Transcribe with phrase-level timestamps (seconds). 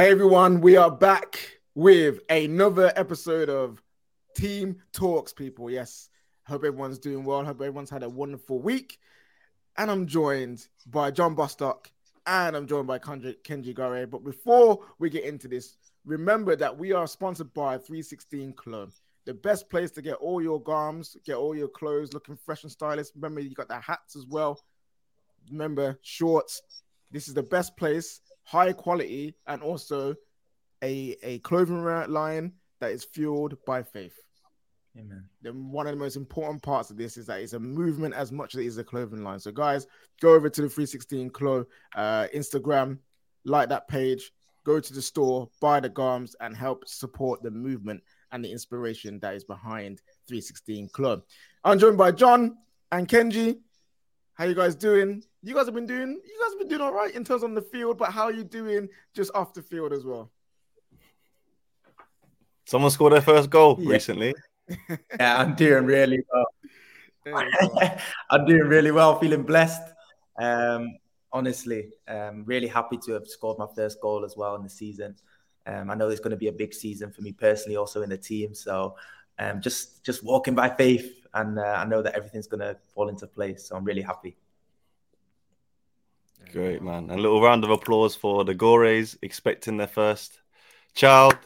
[0.00, 3.82] Hey everyone, we are back with another episode of
[4.34, 5.70] Team Talks, people.
[5.70, 6.08] Yes,
[6.46, 7.44] hope everyone's doing well.
[7.44, 8.98] Hope everyone's had a wonderful week.
[9.76, 11.92] And I'm joined by John Bostock
[12.26, 14.08] and I'm joined by Kenji, Gorré.
[14.08, 15.76] But before we get into this,
[16.06, 18.92] remember that we are sponsored by 316 Club,
[19.26, 22.72] the best place to get all your garms, get all your clothes looking fresh and
[22.72, 23.08] stylish.
[23.14, 24.64] Remember, you got the hats as well.
[25.50, 26.62] Remember, shorts.
[27.10, 30.12] This is the best place high quality, and also
[30.82, 34.18] a, a clothing line that is fueled by faith.
[34.98, 35.24] Amen.
[35.40, 38.32] Then one of the most important parts of this is that it's a movement as
[38.32, 39.38] much as it is a clothing line.
[39.38, 39.86] So, guys,
[40.20, 41.64] go over to the 316 Clo
[41.94, 42.98] uh, Instagram,
[43.44, 44.32] like that page,
[44.64, 49.20] go to the store, buy the garms, and help support the movement and the inspiration
[49.20, 51.22] that is behind 316 Clo.
[51.62, 52.56] I'm joined by John
[52.90, 53.60] and Kenji.
[54.34, 55.22] How you guys doing?
[55.42, 57.54] You guys have been doing you guys have been doing all right in terms on
[57.54, 60.30] the field, but how are you doing just off the field as well?
[62.66, 63.90] Someone scored their first goal yeah.
[63.90, 64.34] recently.
[65.18, 66.46] yeah, I'm doing really well.
[68.30, 69.82] I'm doing really well, feeling blessed.
[70.38, 70.96] Um,
[71.32, 75.16] honestly, um, really happy to have scored my first goal as well in the season.
[75.66, 78.10] Um, I know it's going to be a big season for me personally, also in
[78.10, 78.54] the team.
[78.54, 78.94] So,
[79.38, 83.08] um, just just walking by faith and uh, I know that everything's going to fall
[83.08, 83.68] into place.
[83.68, 84.36] So I'm really happy.
[86.52, 87.10] Great, man.
[87.10, 90.40] A little round of applause for the Gorrés expecting their first
[90.94, 91.36] child.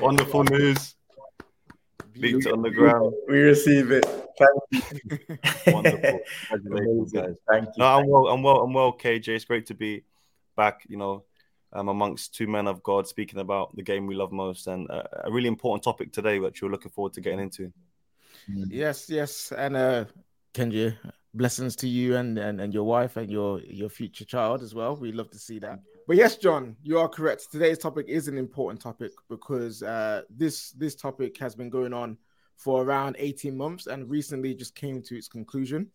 [0.00, 0.94] Wonderful news.
[2.16, 3.14] Leaked on the ground.
[3.28, 4.04] We receive it.
[4.04, 5.38] Thank you.
[5.72, 6.20] Wonderful.
[6.50, 7.34] Congratulations, guys.
[7.48, 7.72] Thank you.
[7.78, 9.28] No, I'm well, I'm well, I'm well, KJ.
[9.28, 10.02] It's great to be
[10.56, 11.24] back, you know,
[11.72, 15.26] um, amongst two men of God speaking about the game we love most and a,
[15.28, 17.72] a really important topic today, which we're looking forward to getting into.
[18.48, 20.04] Yes, yes, and uh,
[20.54, 20.96] Kenji,
[21.34, 24.96] blessings to you and, and and your wife and your your future child as well.
[24.96, 25.80] We love to see that.
[26.06, 27.50] But yes, John, you are correct.
[27.50, 32.16] Today's topic is an important topic because uh, this this topic has been going on
[32.56, 35.88] for around 18 months and recently just came to its conclusion.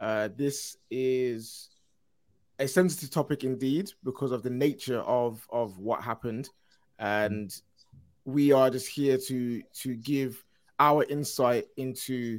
[0.00, 1.68] Uh, this is
[2.58, 6.48] a sensitive topic indeed because of the nature of of what happened,
[6.98, 7.60] and
[8.24, 10.42] we are just here to to give
[10.78, 12.38] our insight into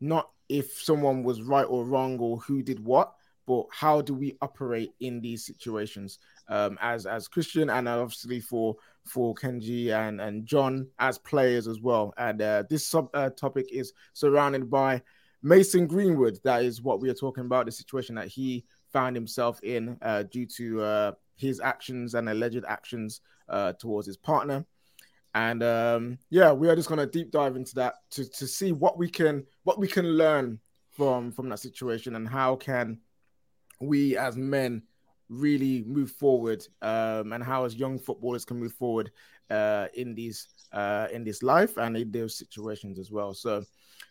[0.00, 3.14] not if someone was right or wrong or who did what,
[3.46, 6.18] but how do we operate in these situations
[6.48, 11.80] um, as as Christian and obviously for for Kenji and and John as players as
[11.80, 12.14] well.
[12.16, 15.02] And uh, this sub uh, topic is surrounded by
[15.42, 16.38] Mason Greenwood.
[16.44, 17.66] That is what we are talking about.
[17.66, 22.64] The situation that he found himself in uh, due to uh, his actions and alleged
[22.66, 24.64] actions uh, towards his partner.
[25.34, 28.96] And um, yeah, we are just gonna deep dive into that to, to see what
[28.96, 33.00] we can what we can learn from from that situation and how can
[33.80, 34.82] we as men
[35.28, 39.10] really move forward um, and how as young footballers can move forward
[39.50, 43.34] uh, in these uh, in this life and in those situations as well.
[43.34, 43.64] So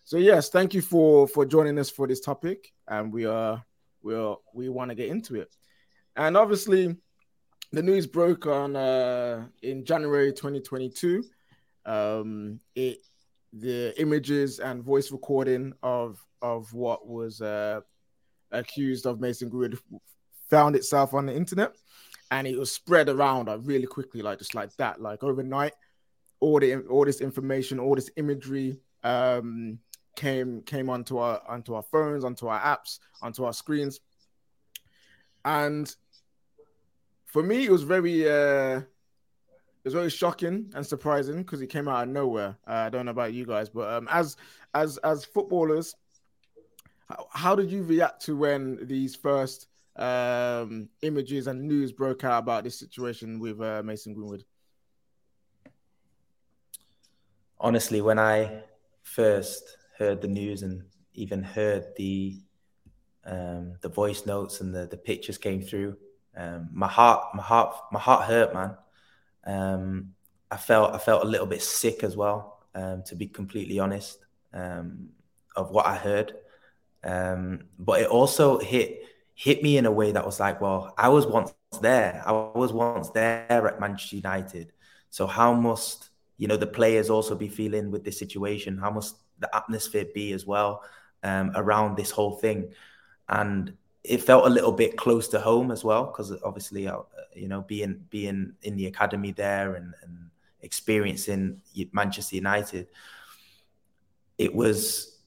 [0.04, 3.64] so yes, thank you for for joining us for this topic, and we are
[4.02, 5.56] we are we want to get into it.
[6.16, 6.96] And obviously,
[7.74, 11.24] the news broke on uh, in January 2022.
[11.86, 13.00] Um, it
[13.52, 17.82] the images and voice recording of of what was uh,
[18.52, 19.80] accused of Mason Greenwood
[20.50, 21.74] found itself on the internet,
[22.30, 25.74] and it was spread around uh, really quickly, like just like that, like overnight.
[26.40, 29.80] All the all this information, all this imagery um,
[30.16, 34.00] came came onto our onto our phones, onto our apps, onto our screens,
[35.44, 35.96] and
[37.34, 41.88] for me, it was very uh, it was very shocking and surprising because it came
[41.88, 42.56] out of nowhere.
[42.68, 44.38] Uh, I don't know about you guys, but um, as
[44.76, 45.96] as as footballers,
[47.32, 52.64] how, did you react to when these first um, images and news broke out about
[52.66, 54.46] this situation with uh, Mason Greenwood?
[57.60, 58.62] Honestly, when I
[59.02, 59.64] first
[59.98, 60.84] heard the news and
[61.16, 62.40] even heard the
[63.26, 65.98] um, the voice notes and the, the pictures came through,
[66.36, 68.78] um, my heart, my heart, my heart hurt, man.
[69.46, 70.14] Um,
[70.50, 74.20] I felt, I felt a little bit sick as well, um, to be completely honest,
[74.54, 75.10] um,
[75.56, 76.34] of what I heard.
[77.04, 79.02] Um, but it also hit
[79.36, 82.22] hit me in a way that was like, well, I was once there.
[82.26, 84.72] I was once there at Manchester United.
[85.10, 88.78] So how must you know the players also be feeling with this situation?
[88.78, 90.84] How must the atmosphere be as well
[91.24, 92.74] um, around this whole thing?
[93.28, 97.00] And it felt a little bit close to home as well because obviously uh,
[97.36, 100.30] you know being being in the academy there and, and
[100.62, 101.62] experiencing
[101.92, 102.88] Manchester United
[104.38, 105.20] it was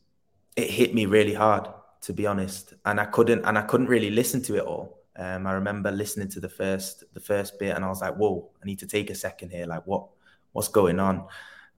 [0.57, 1.69] it hit me really hard
[2.03, 5.47] to be honest and I couldn't and I couldn't really listen to it all Um,
[5.47, 8.67] I remember listening to the first the first bit, and I was like, "Whoa, I
[8.67, 9.67] need to take a second here.
[9.67, 10.09] Like, what
[10.53, 11.27] what's going on?"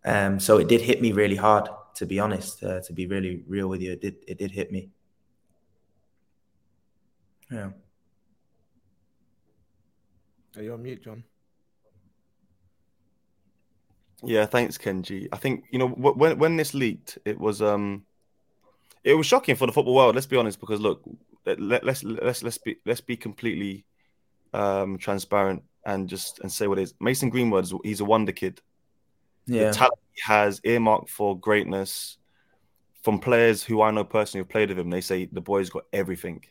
[0.05, 2.63] Um, so it did hit me really hard, to be honest.
[2.65, 4.91] Uh, to be really real with you, it did it did hit me.
[7.51, 7.71] Yeah.
[10.57, 11.25] Are you on mute, John?
[14.23, 15.29] Yeah, thanks, Kenji.
[15.33, 18.05] I think you know when when this leaked, it was um,
[19.05, 20.15] it was shocking for the football world.
[20.15, 21.03] Let's be honest, because look,
[21.47, 23.85] let, let's let's let's be let's be completely
[24.53, 26.95] um transparent and just and say what it is.
[27.01, 28.61] Mason Greenwood is he's a wonder kid.
[29.47, 32.17] Yeah, the talent he has earmarked for greatness.
[33.05, 35.85] From players who I know personally have played with him, they say the boy's got
[35.93, 36.45] everything.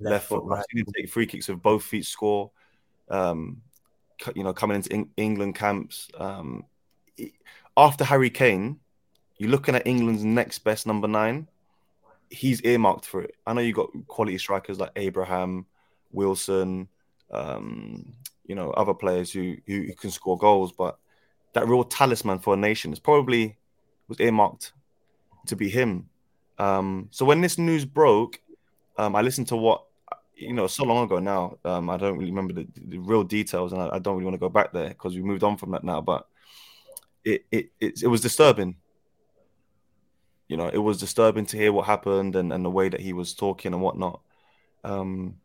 [0.00, 0.64] Left, Left foot, right.
[0.76, 2.50] I've take free kicks with both feet, score.
[3.08, 3.62] Um,
[4.34, 6.08] you know, coming into England camps.
[6.18, 6.64] Um,
[7.76, 8.80] after Harry Kane,
[9.38, 11.46] you're looking at England's next best number nine
[12.30, 13.34] he's earmarked for it.
[13.46, 15.66] I know you got quality strikers like Abraham,
[16.12, 16.88] Wilson,
[17.30, 18.14] um,
[18.46, 20.98] you know, other players who, who, who can score goals, but
[21.54, 23.56] that real talisman for a nation is probably
[24.08, 24.72] was earmarked
[25.46, 26.08] to be him.
[26.58, 28.40] Um, so when this news broke,
[28.96, 29.84] um, I listened to what
[30.38, 31.58] you know so long ago now.
[31.64, 34.34] Um, I don't really remember the, the real details, and I, I, don't really want
[34.34, 36.00] to go back there because we moved on from that now.
[36.00, 36.26] But
[37.24, 38.76] it it it, it was disturbing
[40.48, 43.12] you know, it was disturbing to hear what happened and, and the way that he
[43.12, 44.20] was talking and whatnot.
[44.82, 45.36] Um,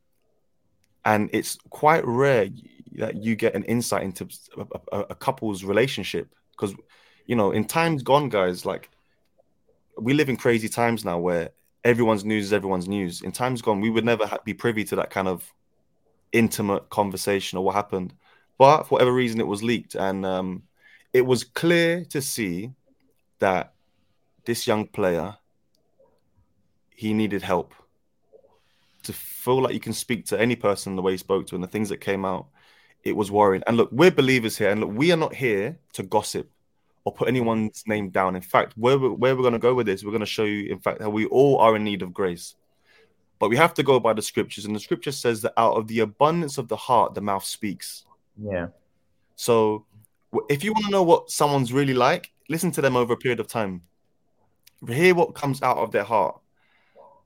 [1.03, 2.47] and it's quite rare
[2.93, 6.73] that you get an insight into a, a, a couple's relationship because,
[7.25, 8.89] you know, in times gone, guys, like
[9.99, 11.49] we live in crazy times now where
[11.83, 13.21] everyone's news is everyone's news.
[13.21, 15.53] In times gone, we would never be privy to that kind of
[16.31, 18.13] intimate conversation or what happened.
[18.57, 20.63] But for whatever reason, it was leaked, and um,
[21.11, 22.71] it was clear to see
[23.39, 23.73] that
[24.45, 25.37] this young player,
[26.95, 27.73] he needed help
[29.03, 31.63] to feel like you can speak to any person the way he spoke to and
[31.63, 32.47] the things that came out.
[33.03, 33.63] It was worrying.
[33.67, 36.49] And look, we're believers here, and look, we are not here to gossip
[37.05, 38.35] or put anyone's name down.
[38.35, 40.45] In fact, where we're, where we're going to go with this, we're going to show
[40.45, 42.55] you, in fact, how we all are in need of grace.
[43.39, 45.87] But we have to go by the scriptures, and the scripture says that out of
[45.87, 48.05] the abundance of the heart, the mouth speaks.
[48.41, 48.67] Yeah.
[49.35, 49.85] So,
[50.49, 53.39] if you want to know what someone's really like, listen to them over a period
[53.39, 53.81] of time
[54.91, 56.39] hear what comes out of their heart.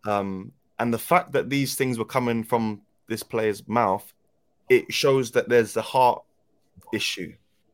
[0.05, 4.13] Um, and the fact that these things were coming from this player's mouth,
[4.69, 6.21] it shows that there's a heart
[6.93, 7.33] issue.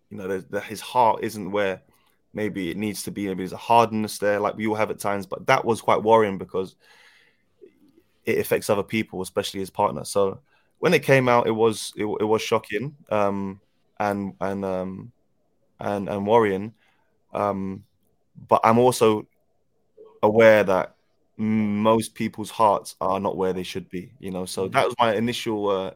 [0.10, 1.82] You know, that his heart isn't where
[2.34, 3.28] maybe it needs to be.
[3.28, 5.26] Maybe there's a hardness there, like we all have at times.
[5.26, 6.76] But that was quite worrying because
[8.26, 10.04] it affects other people, especially his partner.
[10.04, 10.40] So
[10.80, 13.62] when it came out, it was it, it was shocking um,
[14.00, 15.12] and and um,
[15.80, 16.74] and and worrying.
[17.34, 17.84] Um,
[18.48, 19.28] but I'm also
[20.22, 20.96] aware that
[21.38, 24.12] most people's hearts are not where they should be.
[24.20, 24.74] You know, so mm.
[24.74, 25.92] that was my initial uh,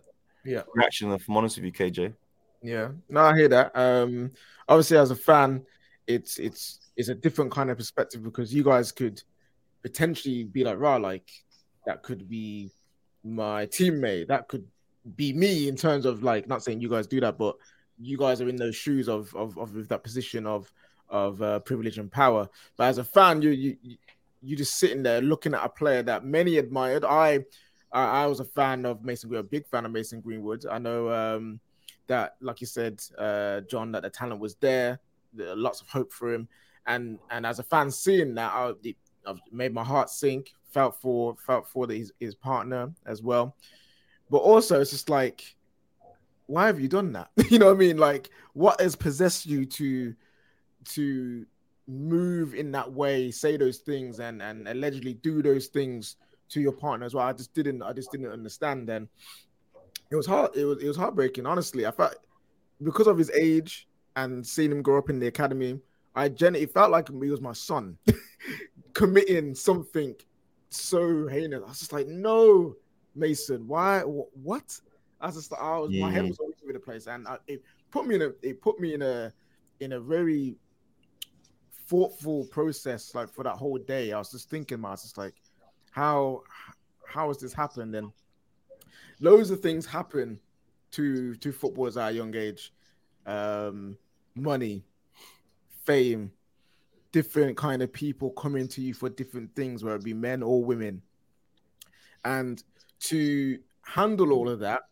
[0.45, 1.11] yeah reaction.
[1.11, 2.13] If I'm honest with you, KJ.
[2.61, 3.71] Yeah, no, I hear that.
[3.75, 4.31] Um,
[4.67, 5.65] obviously, as a fan,
[6.07, 9.21] it's it's it's a different kind of perspective because you guys could
[9.83, 11.29] potentially be like, "Rah, like
[11.85, 12.71] that could be
[13.23, 14.27] my teammate.
[14.27, 14.65] That could
[15.15, 17.55] be me." In terms of like, not saying you guys do that, but
[17.99, 20.71] you guys are in those shoes of of, of that position of
[21.09, 22.49] of uh, privilege and power.
[22.77, 23.77] But as a fan, you you
[24.41, 27.03] you just sitting there looking at a player that many admired.
[27.03, 27.45] I
[27.91, 30.65] I, I was a fan of Mason Greenwood, a big fan of Mason Greenwood.
[30.69, 31.59] I know um,
[32.07, 34.99] that, like you said, uh, John, that the talent was there.
[35.37, 36.47] There lots of hope for him,
[36.85, 38.73] and and as a fan, seeing that, I,
[39.25, 40.51] I've made my heart sink.
[40.71, 43.55] Felt for felt for the, his, his partner as well,
[44.29, 45.55] but also it's just like,
[46.47, 47.29] why have you done that?
[47.49, 47.97] you know what I mean?
[47.97, 50.13] Like, what has possessed you to
[50.89, 51.45] to
[51.87, 56.17] move in that way, say those things, and and allegedly do those things
[56.49, 57.25] to your partner as well.
[57.25, 58.87] I just didn't, I just didn't understand.
[58.87, 59.07] Then
[60.11, 60.55] it was hard.
[60.55, 61.45] It was it was heartbreaking.
[61.45, 62.15] Honestly, I felt
[62.83, 65.79] because of his age and seeing him grow up in the academy,
[66.15, 67.97] I genuinely felt like he was my son
[68.93, 70.15] committing something
[70.69, 71.61] so heinous.
[71.63, 72.75] I was just like, no,
[73.15, 74.01] Mason, why?
[74.01, 74.79] What?
[75.21, 76.01] I was just, I was, yeah.
[76.01, 78.59] my head was all over the place, and I, it put me in a, it
[78.59, 79.31] put me in a,
[79.79, 80.55] in a very
[81.87, 84.11] thoughtful process like for that whole day.
[84.11, 85.35] I was just thinking, I was just like,
[85.91, 86.41] how
[87.07, 87.95] how has this happened?
[87.95, 88.11] And
[89.19, 90.39] loads of things happen
[90.91, 92.73] to to footballers at a young age.
[93.27, 93.97] Um,
[94.37, 94.83] money,
[95.85, 96.31] fame,
[97.11, 100.63] different kind of people coming to you for different things, whether it be men or
[100.63, 101.01] women.
[102.23, 102.61] And
[103.01, 104.83] to handle all of that,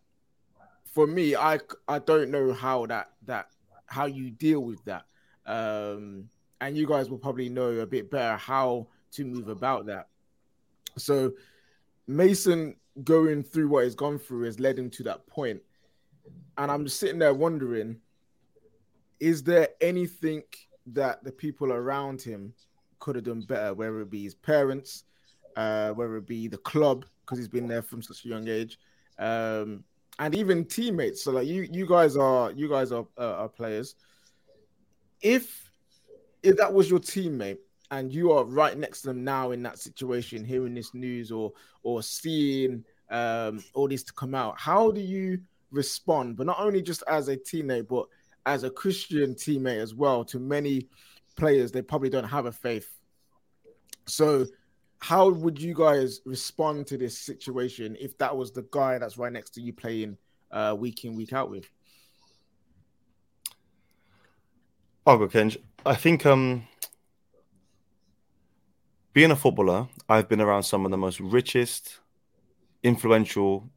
[0.93, 3.49] for me, I I don't know how that that
[3.87, 5.05] how you deal with that.
[5.45, 6.29] Um,
[6.61, 10.07] and you guys will probably know a bit better how to move about that.
[10.97, 11.33] So,
[12.07, 15.61] Mason, going through what he's gone through has led him to that point.
[16.57, 17.97] And I'm just sitting there wondering,
[19.19, 20.43] is there anything
[20.87, 22.53] that the people around him
[22.99, 25.03] could have done better, whether it be his parents,
[25.55, 28.77] uh, whether it be the club, because he's been there from such a young age,
[29.19, 29.83] um,
[30.19, 31.23] and even teammates.
[31.23, 33.95] So like you, you guys are you guys are, uh, are players.
[35.21, 35.71] If
[36.43, 37.57] if that was your teammate
[37.91, 41.51] and you are right next to them now in that situation, hearing this news or
[41.83, 45.39] or seeing um, all this to come out, how do you
[45.71, 46.37] respond?
[46.37, 48.07] But not only just as a teammate, but
[48.45, 50.23] as a Christian teammate as well.
[50.25, 50.89] To many
[51.35, 52.89] players, they probably don't have a faith.
[54.07, 54.45] So,
[54.99, 59.31] how would you guys respond to this situation if that was the guy that's right
[59.31, 60.17] next to you playing
[60.51, 61.69] uh, week in week out with?
[65.05, 65.57] I'll go, Kenj.
[65.85, 66.67] I think um,
[69.13, 71.99] being a footballer, I've been around some of the most richest,
[72.81, 73.69] influential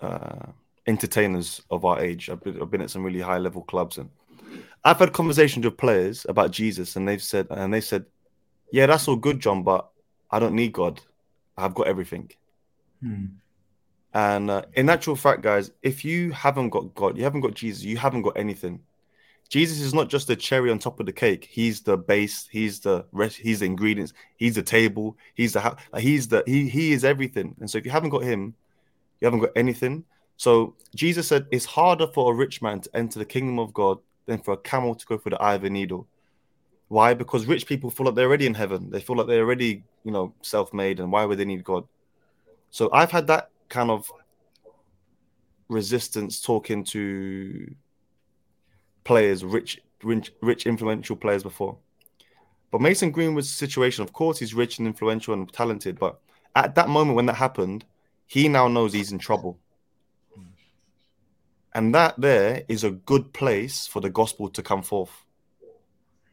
[0.00, 0.46] uh,
[0.86, 2.30] entertainers of our age.
[2.30, 4.10] I've been, I've been, at some really high level clubs, and
[4.84, 8.06] I've had conversations with players about Jesus, and they've said, and they said,
[8.72, 9.90] "Yeah, that's all good, John, but
[10.30, 11.00] I don't need God.
[11.56, 12.30] I've got everything."
[13.00, 13.26] Hmm.
[14.12, 17.84] And uh, in actual fact, guys, if you haven't got God, you haven't got Jesus,
[17.84, 18.80] you haven't got anything.
[19.48, 21.48] Jesus is not just the cherry on top of the cake.
[21.50, 22.48] He's the base.
[22.50, 23.36] He's the rest.
[23.36, 24.12] He's the ingredients.
[24.36, 25.16] He's the table.
[25.34, 27.56] He's the he's the he he is everything.
[27.58, 28.54] And so if you haven't got him,
[29.20, 30.04] you haven't got anything.
[30.40, 33.98] So Jesus said it's harder for a rich man to enter the kingdom of God
[34.24, 36.06] than for a camel to go through the eye of a needle.
[36.88, 37.12] Why?
[37.12, 38.88] Because rich people feel like they're already in heaven.
[38.88, 41.86] They feel like they're already, you know, self-made, and why would they need God?
[42.70, 44.10] So I've had that kind of
[45.68, 47.74] resistance talking to
[49.04, 51.76] players, rich, rich, rich, influential players before.
[52.70, 55.98] But Mason Greenwood's situation, of course, he's rich and influential and talented.
[55.98, 56.18] But
[56.56, 57.84] at that moment when that happened,
[58.26, 59.58] he now knows he's in trouble.
[61.74, 65.12] And that there is a good place for the gospel to come forth.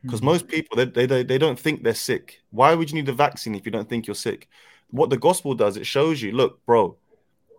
[0.01, 0.25] Because hmm.
[0.25, 2.41] most people, they, they, they don't think they're sick.
[2.51, 4.47] Why would you need a vaccine if you don't think you're sick?
[4.89, 6.97] What the gospel does, it shows you, look, bro,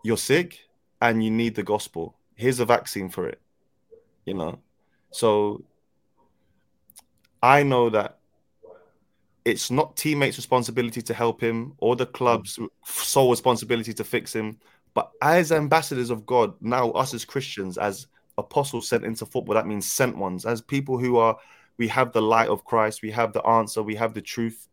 [0.03, 0.61] you're sick
[1.01, 2.17] and you need the gospel.
[2.35, 3.41] Here's a vaccine for it.
[4.25, 4.59] You know,
[5.11, 5.65] so
[7.43, 8.19] I know that
[9.45, 14.59] it's not teammates' responsibility to help him or the club's sole responsibility to fix him.
[14.99, 19.69] But as ambassadors of God, now us as Christians, as apostles sent into football, that
[19.69, 21.39] means sent ones, as people who are,
[21.77, 24.67] we have the light of Christ, we have the answer, we have the truth.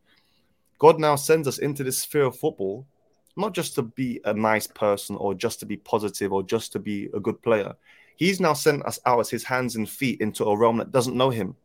[0.79, 2.87] God now sends us into this sphere of football,
[3.37, 6.79] not just to be a nice person or just to be positive or just to
[6.79, 7.75] be a good player.
[8.15, 11.15] He's now sent us out as his hands and feet into a realm that doesn't
[11.15, 11.55] know him.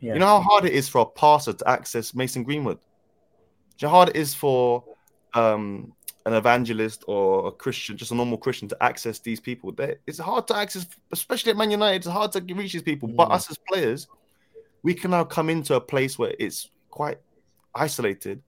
[0.00, 0.14] Yeah.
[0.14, 2.80] You know how hard it is for a pastor to access Mason Greenwood?
[3.78, 4.82] you know how hard it is for
[5.34, 5.92] um,
[6.26, 9.72] an evangelist or a Christian, just a normal Christian, to access these people?
[9.72, 11.96] They're, it's hard to access, especially at Man United.
[11.96, 13.08] It's hard to reach these people.
[13.08, 13.16] Mm.
[13.16, 14.08] But us as players,
[14.82, 17.18] we can now come into a place where it's quite
[17.74, 18.42] isolated.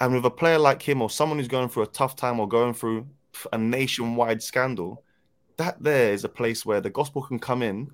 [0.00, 2.48] And with a player like him or someone who's going through a tough time or
[2.48, 3.06] going through
[3.52, 5.02] a nationwide scandal,
[5.56, 7.90] that there is a place where the gospel can come in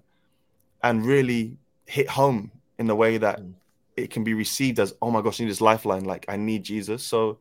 [0.83, 1.57] and really
[1.87, 3.55] hit home in a way that mm.
[3.97, 6.05] it can be received as, oh my gosh, I need this lifeline.
[6.05, 7.03] Like, I need Jesus.
[7.03, 7.39] So,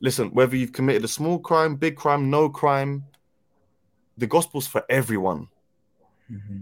[0.00, 3.04] listen, whether you've committed a small crime, big crime, no crime,
[4.16, 5.48] the gospel's for everyone.
[6.30, 6.60] Mm-hmm.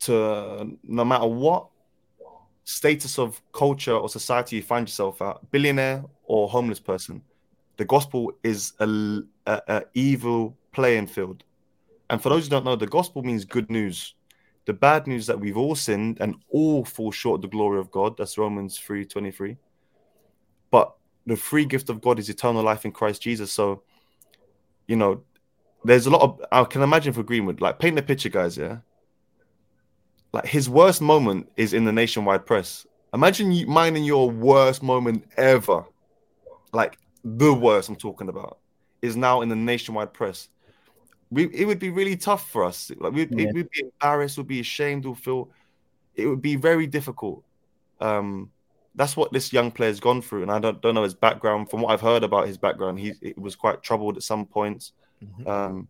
[0.00, 1.68] To no matter what
[2.64, 7.22] status of culture or society you find yourself at, billionaire or homeless person,
[7.76, 8.86] the gospel is a,
[9.46, 11.44] a, a evil playing field
[12.10, 14.14] and for those who don't know, the gospel means good news.
[14.66, 17.90] The bad news that we've all sinned and all fall short of the glory of
[17.90, 18.16] God.
[18.16, 19.56] That's Romans 3 23.
[20.70, 20.94] But
[21.26, 23.52] the free gift of God is eternal life in Christ Jesus.
[23.52, 23.82] So,
[24.86, 25.22] you know,
[25.84, 28.78] there's a lot of I can imagine for Greenwood, like paint the picture, guys, yeah.
[30.32, 32.86] Like his worst moment is in the nationwide press.
[33.14, 35.84] Imagine you minding your worst moment ever.
[36.72, 38.58] Like the worst I'm talking about
[39.02, 40.48] is now in the nationwide press
[41.30, 42.90] we it would be really tough for us.
[42.98, 43.50] Like we'd, yeah.
[43.52, 45.50] we'd be embarrassed, we'd be ashamed, we'd feel
[46.14, 47.44] it would be very difficult.
[48.00, 48.50] Um,
[48.96, 51.70] that's what this young player's gone through, and I don't don't know his background.
[51.70, 54.92] From what I've heard about his background, he it was quite troubled at some points,
[55.22, 55.46] mm-hmm.
[55.46, 55.88] um,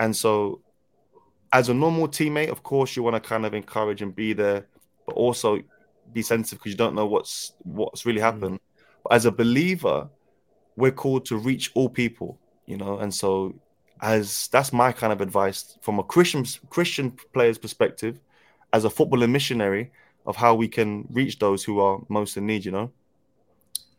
[0.00, 0.62] and so
[1.52, 4.66] as a normal teammate, of course, you want to kind of encourage and be there,
[5.06, 5.60] but also
[6.12, 8.56] be sensitive because you don't know what's what's really happened.
[8.56, 9.02] Mm-hmm.
[9.04, 10.08] But as a believer,
[10.76, 13.54] we're called to reach all people, you know, and so
[14.00, 18.18] as that's my kind of advice from a Christian Christian player's perspective,
[18.72, 19.90] as a footballer missionary
[20.26, 22.64] of how we can reach those who are most in need.
[22.64, 22.92] You know,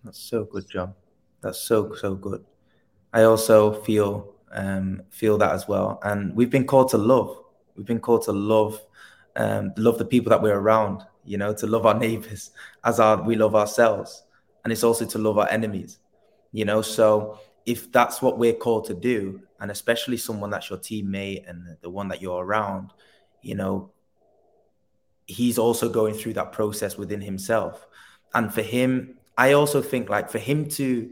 [0.03, 0.93] that's so good, John.
[1.41, 2.45] That's so so good.
[3.13, 5.99] I also feel um, feel that as well.
[6.03, 7.37] And we've been called to love.
[7.75, 8.81] We've been called to love,
[9.35, 11.03] um, love the people that we're around.
[11.25, 12.51] You know, to love our neighbors
[12.83, 14.23] as our we love ourselves,
[14.63, 15.99] and it's also to love our enemies.
[16.51, 20.79] You know, so if that's what we're called to do, and especially someone that's your
[20.79, 22.93] teammate and the one that you're around,
[23.41, 23.91] you know,
[25.27, 27.85] he's also going through that process within himself.
[28.33, 31.11] And for him, I also think like for him to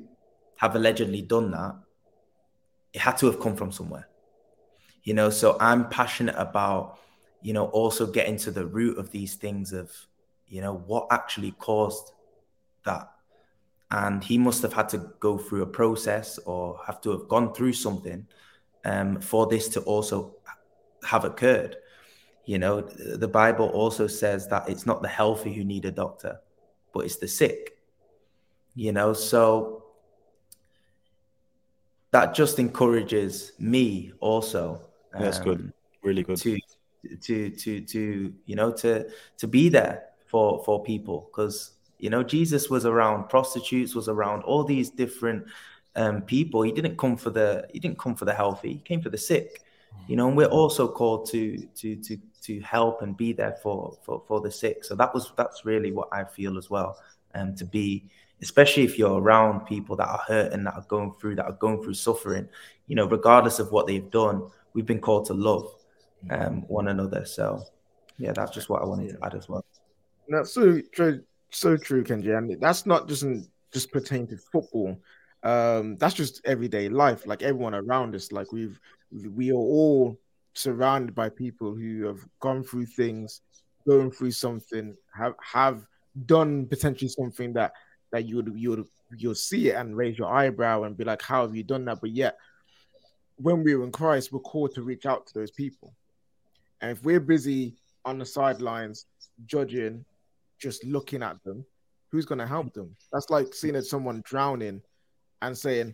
[0.56, 1.76] have allegedly done that,
[2.94, 4.08] it had to have come from somewhere.
[5.04, 6.98] You know, so I'm passionate about,
[7.42, 9.92] you know, also getting to the root of these things of,
[10.48, 12.14] you know, what actually caused
[12.86, 13.12] that.
[13.92, 17.54] And he must have had to go through a process or have to have gone
[17.54, 18.26] through something
[18.84, 20.36] um, for this to also
[21.04, 21.78] have occurred.
[22.46, 26.40] You know, the Bible also says that it's not the healthy who need a doctor,
[26.94, 27.78] but it's the sick.
[28.76, 29.86] You know, so
[32.12, 34.80] that just encourages me also.
[35.14, 35.74] Um, That's good.
[36.04, 36.38] Really good.
[36.38, 36.60] To
[37.22, 42.24] to to to you know to to be there for for people because you know
[42.24, 45.46] Jesus was around prostitutes, was around all these different
[45.96, 46.62] um, people.
[46.62, 48.74] He didn't come for the he didn't come for the healthy.
[48.74, 49.62] He came for the sick.
[50.08, 53.98] You know, and we're also called to to to to help and be there for
[54.04, 54.84] for for the sick.
[54.84, 56.98] So that was that's really what I feel as well.
[57.34, 58.10] Um, to be
[58.42, 61.54] especially if you're around people that are hurt and that are going through, that are
[61.54, 62.48] going through suffering,
[62.88, 65.74] you know, regardless of what they've done, we've been called to love
[66.30, 67.26] um, one another.
[67.26, 67.64] So,
[68.18, 69.66] yeah, that's just what I wanted to add as well.
[70.28, 73.26] That's so true, so true, Kenji, and that's not just
[73.72, 74.98] just pertain to football.
[75.44, 77.28] Um, that's just everyday life.
[77.28, 78.80] Like everyone around us, like we've
[79.12, 80.20] we are all
[80.56, 83.42] surrounded by people who have gone through things,
[83.88, 85.86] going through something, have have
[86.26, 87.74] done potentially something that
[88.12, 88.88] that you would you would
[89.18, 92.02] you'll see it and raise your eyebrow and be like, how have you done that?
[92.02, 92.38] But yet,
[93.38, 95.94] when we're in Christ, we're called to reach out to those people.
[96.82, 99.06] And if we're busy on the sidelines
[99.46, 100.06] judging,
[100.60, 101.66] just looking at them,
[102.10, 102.96] who's going to help them?
[103.12, 104.82] That's like seeing someone drowning
[105.42, 105.94] and saying,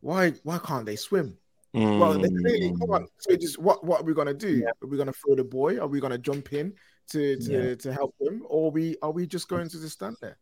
[0.00, 0.32] "Why?
[0.42, 1.36] Why can't they swim?"
[1.76, 2.00] Mm.
[2.00, 3.06] Well, they clearly come on.
[3.18, 3.84] So just what?
[3.84, 4.58] What are we going to do?
[4.58, 4.70] Yeah.
[4.82, 5.78] Are we going to throw the boy?
[5.78, 6.72] Are we going to jump in
[7.10, 7.74] to to, yeah.
[7.74, 10.38] to help them, or are we are we just going to just stand there?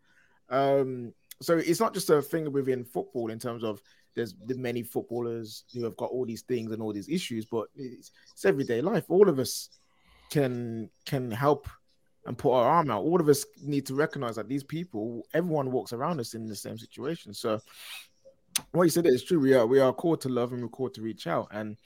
[0.48, 3.82] Um, so it's not just a thing within football in terms of
[4.14, 7.66] there's the many footballers who have got all these things and all these issues, but
[7.74, 9.04] it's, it's everyday life.
[9.08, 9.70] All of us
[10.30, 11.68] can can help
[12.26, 13.02] and put our arm out.
[13.02, 16.56] All of us need to recognize that these people, everyone walks around us in the
[16.56, 17.34] same situation.
[17.34, 17.60] So
[18.72, 19.40] what you said is true.
[19.40, 21.48] We are we are called to love and we're called to reach out.
[21.50, 21.76] And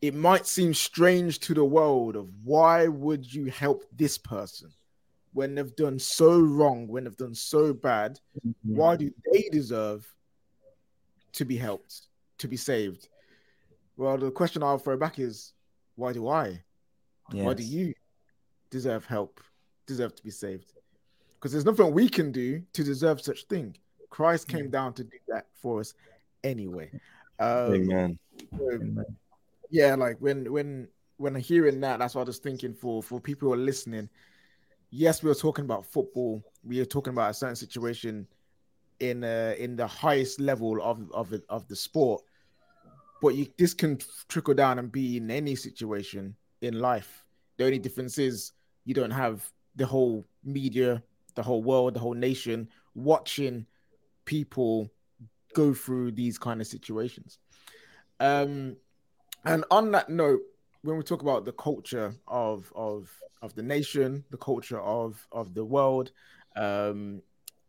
[0.00, 4.72] it might seem strange to the world of why would you help this person?
[5.32, 8.76] when they've done so wrong, when they've done so bad, mm-hmm.
[8.76, 10.06] why do they deserve
[11.32, 13.08] to be helped, to be saved?
[13.96, 15.52] Well, the question I'll throw back is,
[15.96, 16.62] why do I?
[17.32, 17.44] Yes.
[17.46, 17.94] Why do you
[18.70, 19.40] deserve help,
[19.86, 20.72] deserve to be saved?
[21.34, 23.76] Because there's nothing we can do to deserve such thing.
[24.12, 25.94] Christ came down to do that for us
[26.44, 26.90] anyway.
[27.40, 28.18] Um, Amen.
[28.56, 29.04] So,
[29.70, 33.48] yeah, like when when when hearing that, that's what I was thinking for for people
[33.48, 34.08] who are listening
[34.92, 36.44] yes, we were talking about football.
[36.62, 38.28] We are talking about a certain situation
[39.00, 42.22] in uh, in the highest level of of of the sport.
[43.20, 43.98] But you, this can
[44.28, 47.24] trickle down and be in any situation in life.
[47.56, 48.52] The only difference is
[48.84, 51.02] you don't have the whole media,
[51.34, 53.66] the whole world, the whole nation watching
[54.24, 54.90] people
[55.54, 57.38] go through these kind of situations.
[58.20, 58.76] Um,
[59.44, 60.40] and on that note,
[60.82, 65.54] when we talk about the culture of of of the nation, the culture of of
[65.54, 66.12] the world,
[66.56, 67.22] um,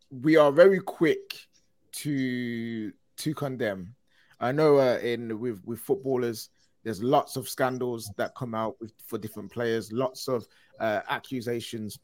[0.09, 1.47] we are very quick
[1.93, 3.95] to to condemn.
[4.39, 6.49] I know uh, in with with footballers,
[6.83, 10.47] there's lots of scandals that come out with for different players, lots of
[10.79, 11.99] uh, accusations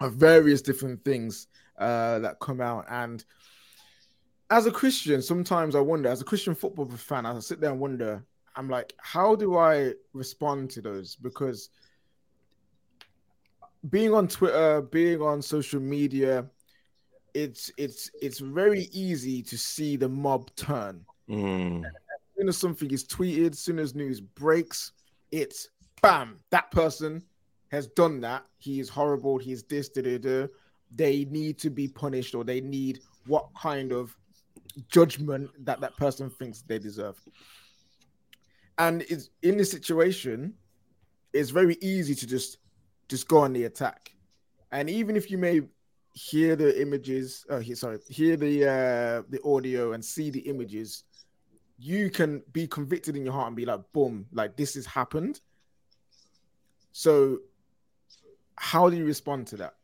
[0.00, 2.86] of various different things uh, that come out.
[2.88, 3.24] And
[4.50, 7.80] as a Christian, sometimes I wonder, as a Christian football fan, I sit there and
[7.80, 8.24] wonder,
[8.56, 11.16] I'm like, how do I respond to those?
[11.16, 11.70] Because
[13.90, 16.46] being on Twitter, being on social media,
[17.34, 21.04] it's it's it's very easy to see the mob turn.
[21.28, 21.84] Mm.
[21.84, 21.92] As
[22.36, 24.92] soon as something is tweeted, as soon as news breaks,
[25.30, 25.68] it's
[26.02, 27.22] bam, that person
[27.70, 28.44] has done that.
[28.58, 29.38] He is horrible.
[29.38, 30.46] He's this, da, da, da.
[30.94, 34.16] They need to be punished, or they need what kind of
[34.88, 37.16] judgment that that person thinks they deserve.
[38.78, 40.54] And it's in this situation,
[41.32, 42.58] it's very easy to just
[43.08, 44.12] just go on the attack.
[44.70, 45.62] And even if you may
[46.14, 51.04] hear the images, uh, sorry, hear the uh, the audio and see the images,
[51.78, 55.40] you can be convicted in your heart and be like, boom, like this has happened.
[56.92, 57.38] So,
[58.56, 59.74] how do you respond to that?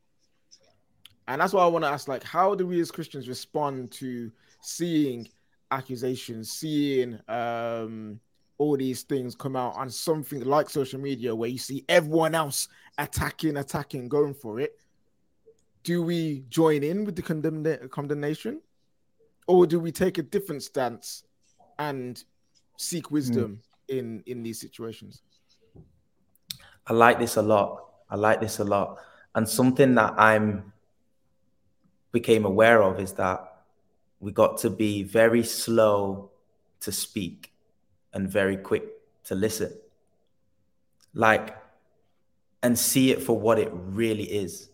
[1.27, 4.31] And that's why I want to ask, like, how do we as Christians respond to
[4.65, 5.29] seeing
[5.71, 8.21] accusations, seeing um,
[8.59, 12.69] all these things come out on something like social media where you see everyone else
[12.99, 14.79] attacking, attacking, going for it?
[15.83, 18.61] Do we join in with the condemn- condemnation?
[19.47, 21.25] Or do we take a different stance
[21.79, 22.23] and
[22.79, 23.99] seek wisdom mm.
[23.99, 25.23] in in these situations?
[26.87, 27.85] I like this a lot.
[28.09, 28.99] I like this a lot.
[29.35, 30.73] And something that I'm
[32.13, 33.54] became aware of is that
[34.25, 36.31] we got to be very slow
[36.81, 37.53] to speak
[38.15, 38.85] and very quick
[39.25, 39.71] to listen.
[41.13, 41.55] Like,
[42.63, 44.71] and see it for what it really is,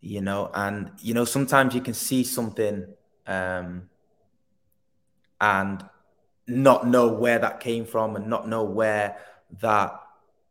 [0.00, 0.48] you know.
[0.54, 2.86] And, you know, sometimes you can see something
[3.26, 3.88] um,
[5.40, 5.84] and
[6.46, 9.16] not know where that came from and not know where
[9.60, 10.00] that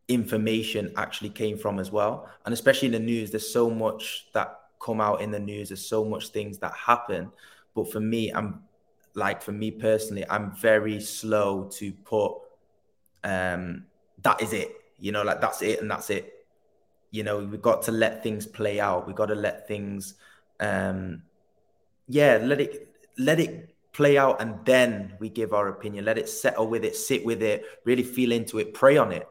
[0.09, 2.29] information actually came from as well.
[2.45, 5.69] And especially in the news, there's so much that come out in the news.
[5.69, 7.31] There's so much things that happen.
[7.77, 8.63] But for me, I'm
[9.13, 12.31] like for me personally, I'm very slow to put
[13.23, 13.85] um
[14.23, 14.71] that is it.
[14.97, 16.33] You know, like that's it and that's it.
[17.11, 19.05] You know, we've got to let things play out.
[19.05, 20.15] We've got to let things
[20.59, 21.21] um
[22.07, 26.03] yeah, let it let it play out and then we give our opinion.
[26.03, 29.27] Let it settle with it, sit with it, really feel into it, pray on it,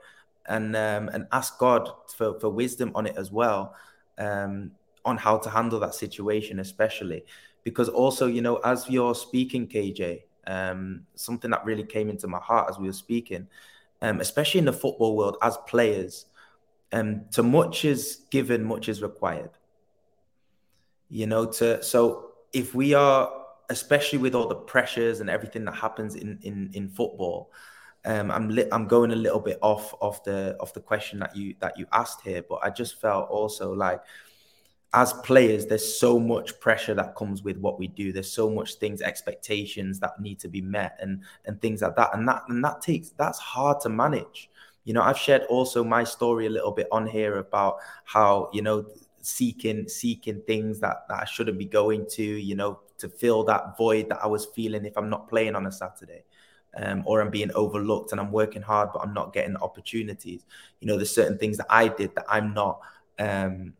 [0.46, 3.74] and um, and ask God for, for wisdom on it as well.
[4.18, 4.70] Um,
[5.04, 7.24] on how to handle that situation, especially
[7.66, 12.38] because also, you know, as you're speaking, KJ, um, something that really came into my
[12.38, 13.48] heart as we were speaking,
[14.02, 16.26] um, especially in the football world, as players,
[16.92, 19.50] um, to much is given, much is required.
[21.08, 23.32] You know, to so if we are,
[23.68, 27.50] especially with all the pressures and everything that happens in in in football,
[28.04, 31.34] um, I'm li- I'm going a little bit off of the of the question that
[31.34, 34.00] you that you asked here, but I just felt also like
[34.94, 38.12] as players, there's so much pressure that comes with what we do.
[38.12, 42.10] There's so much things, expectations that need to be met, and and things like that.
[42.14, 44.50] And that and that takes that's hard to manage.
[44.84, 48.62] You know, I've shared also my story a little bit on here about how you
[48.62, 48.86] know
[49.20, 52.24] seeking seeking things that, that I shouldn't be going to.
[52.24, 55.66] You know, to fill that void that I was feeling if I'm not playing on
[55.66, 56.24] a Saturday.
[56.78, 60.44] Um, or I'm being overlooked and I'm working hard, but I'm not getting opportunities.
[60.80, 62.80] You know, there's certain things that I did that I'm not
[63.18, 63.72] um,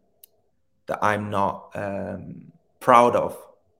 [0.87, 3.37] that I'm not um, proud of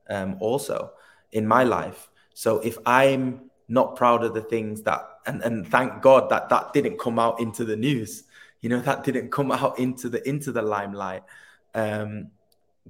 [0.09, 0.91] um, also
[1.33, 2.09] in my life.
[2.35, 6.73] So if I'm not proud of the things that, and, and thank God that that
[6.73, 8.25] didn't come out into the news,
[8.61, 11.23] you know, that didn't come out into the into the limelight,
[11.75, 12.31] um,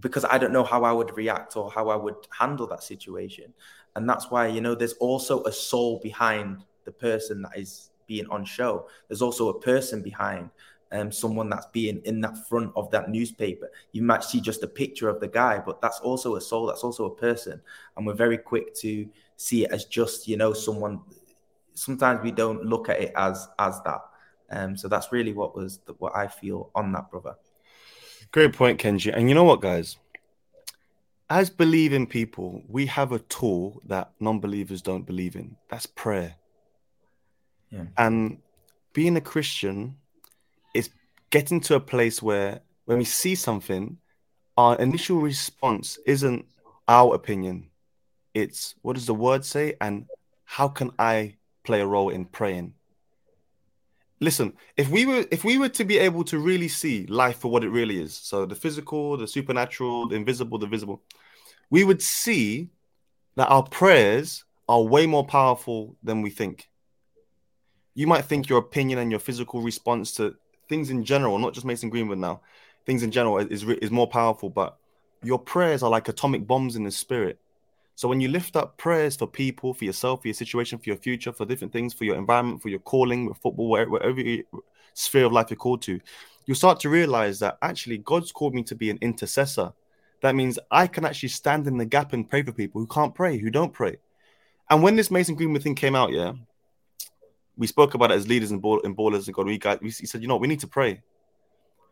[0.00, 3.52] because I don't know how I would react or how I would handle that situation,
[3.94, 8.26] and that's why you know there's also a soul behind the person that is being
[8.28, 8.88] on show.
[9.08, 10.50] There's also a person behind
[10.96, 13.70] um, someone that's being in that front of that newspaper.
[13.92, 16.84] You might see just a picture of the guy, but that's also a soul, that's
[16.84, 17.60] also a person.
[17.96, 21.00] And we're very quick to see it as just, you know, someone.
[21.74, 24.00] Sometimes we don't look at it as as that.
[24.50, 27.36] Um, so that's really what was the, what I feel on that, brother.
[28.32, 29.12] Great point, Kenji.
[29.14, 29.98] And you know what, guys?
[31.28, 35.56] As believing people, we have a tool that non-believers don't believe in.
[35.68, 36.36] That's prayer.
[37.70, 37.86] Yeah.
[37.98, 38.38] And
[38.92, 39.96] being a Christian
[41.36, 43.98] getting to a place where when we see something,
[44.56, 46.46] our initial response isn't
[46.88, 47.68] our opinion.
[48.32, 50.06] It's what does the word say and
[50.44, 52.72] how can I play a role in praying?
[54.18, 57.50] Listen, if we were if we were to be able to really see life for
[57.50, 61.02] what it really is, so the physical, the supernatural, the invisible, the visible,
[61.68, 62.70] we would see
[63.34, 66.70] that our prayers are way more powerful than we think.
[67.94, 70.36] You might think your opinion and your physical response to
[70.68, 72.40] things in general, not just Mason Greenwood now,
[72.84, 74.50] things in general is is more powerful.
[74.50, 74.76] But
[75.22, 77.38] your prayers are like atomic bombs in the spirit.
[77.96, 80.98] So when you lift up prayers for people, for yourself, for your situation, for your
[80.98, 84.22] future, for different things, for your environment, for your calling, with football, wherever, wherever
[84.92, 85.98] sphere of life you're called to,
[86.44, 89.72] you'll start to realize that actually God's called me to be an intercessor.
[90.20, 93.14] That means I can actually stand in the gap and pray for people who can't
[93.14, 93.96] pray, who don't pray.
[94.68, 96.32] And when this Mason Greenwood thing came out, yeah,
[97.56, 99.46] we spoke about it as leaders and, ball, and ballers in God.
[99.46, 101.02] We got we said, you know, we need to pray,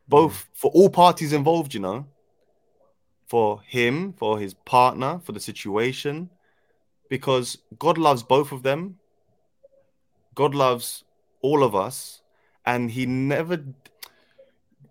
[0.09, 0.47] both mm.
[0.59, 1.75] for all parties involved.
[1.75, 2.07] You know,
[3.29, 6.29] for him, for his partner, for the situation,
[7.09, 8.99] because God loves both of them.
[10.35, 11.05] God loves
[11.43, 12.21] all of us,
[12.67, 13.65] and He never.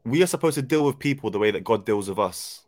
[0.06, 2.66] We are supposed to deal with people the way that God deals with us.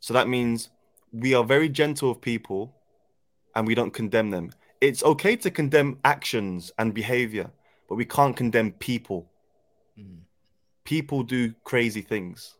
[0.00, 0.70] So that means
[1.12, 2.74] we are very gentle with people,
[3.54, 4.52] and we don't condemn them
[4.86, 7.50] it's okay to condemn actions and behavior,
[7.88, 9.30] but we can't condemn people.
[9.98, 10.18] Mm.
[10.84, 12.54] People do crazy things.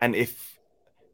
[0.00, 0.58] And if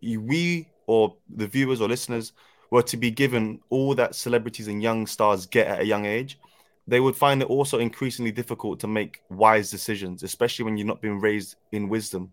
[0.03, 2.33] we or the viewers or listeners
[2.71, 6.39] were to be given all that celebrities and young stars get at a young age,
[6.87, 11.01] they would find it also increasingly difficult to make wise decisions, especially when you're not
[11.01, 12.33] being raised in wisdom.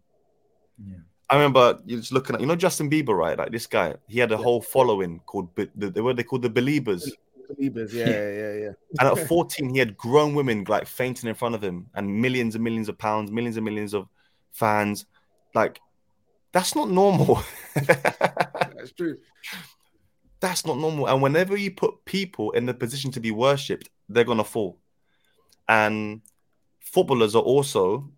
[0.84, 0.98] Yeah.
[1.30, 3.38] I remember just looking at you know Justin Bieber, right?
[3.38, 6.50] Like this guy, he had a whole following called the, the what they called the
[6.50, 7.08] Beliebers.
[7.50, 8.72] Beliebers, yeah, yeah, yeah.
[9.00, 12.56] and at 14, he had grown women like fainting in front of him, and millions
[12.56, 14.08] and millions of pounds, millions and millions of
[14.52, 15.06] fans.
[15.56, 15.80] Like,
[16.52, 17.44] that's not normal.
[17.76, 19.18] that's true.
[20.40, 21.08] That's not normal.
[21.08, 24.78] And whenever you put people in the position to be worshipped, they're gonna fall.
[25.68, 26.22] And
[26.80, 28.10] footballers are also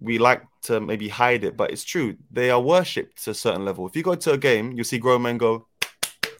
[0.00, 2.16] we like to maybe hide it, but it's true.
[2.32, 3.86] They are worshipped to a certain level.
[3.86, 5.67] If you go to a game, you see grown men go,